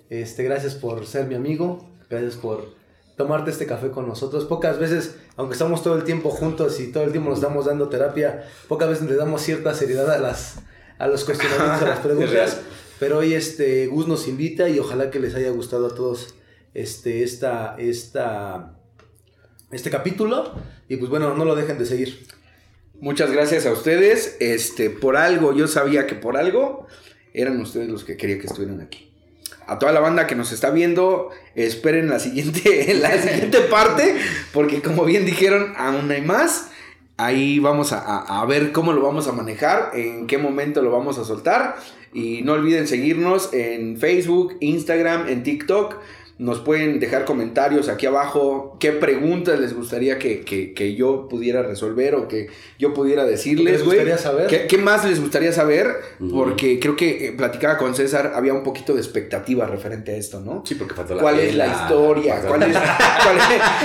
[0.08, 2.74] Este, gracias por ser mi amigo, gracias por
[3.16, 4.46] tomarte este café con nosotros.
[4.46, 7.90] Pocas veces, aunque estamos todo el tiempo juntos y todo el tiempo nos estamos dando
[7.90, 10.56] terapia, pocas veces le damos cierta seriedad a las
[10.98, 12.60] a los cuestionamientos, a las preguntas.
[13.02, 16.36] Pero hoy este Gus nos invita y ojalá que les haya gustado a todos
[16.72, 18.76] este, esta, esta,
[19.72, 20.54] este capítulo.
[20.88, 22.24] Y pues bueno, no lo dejen de seguir.
[23.00, 24.36] Muchas gracias a ustedes.
[24.38, 26.86] Este, por algo, yo sabía que por algo
[27.34, 29.12] eran ustedes los que quería que estuvieran aquí.
[29.66, 34.14] A toda la banda que nos está viendo, esperen la siguiente, la siguiente parte,
[34.52, 36.68] porque como bien dijeron, aún hay más.
[37.16, 41.18] Ahí vamos a, a, ver cómo lo vamos a manejar, en qué momento lo vamos
[41.18, 41.76] a soltar.
[42.12, 45.96] Y no olviden seguirnos en Facebook, Instagram, en TikTok.
[46.38, 48.76] Nos pueden dejar comentarios aquí abajo.
[48.80, 52.48] ¿Qué preguntas les gustaría que, yo pudiera resolver o que
[52.78, 53.74] yo pudiera decirles?
[53.74, 54.66] ¿Les gustaría saber?
[54.66, 55.94] ¿Qué, más les gustaría saber?
[56.32, 60.40] Porque creo que eh, platicaba con César, había un poquito de expectativa referente a esto,
[60.40, 60.64] ¿no?
[60.66, 62.40] Sí, porque faltó la ¿Cuál es la historia?
[62.48, 62.76] ¿Cuál es,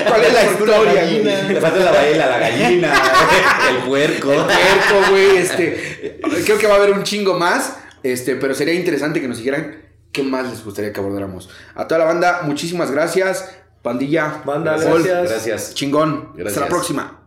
[0.08, 1.04] cuál es, la historia?
[1.48, 2.94] Le falta la baila, la gallina,
[3.70, 4.34] el puerco.
[4.34, 5.38] El puerco, güey.
[5.38, 7.78] Este, creo que va a haber un chingo más.
[8.12, 11.50] Este, pero sería interesante que nos dijeran ¿qué más les gustaría que abordáramos?
[11.76, 13.50] A toda la banda, muchísimas gracias.
[13.84, 15.30] Pandilla, Banda, gracias.
[15.30, 15.74] Gracias.
[15.76, 16.34] Chingón.
[16.46, 17.22] Hasta la próxima.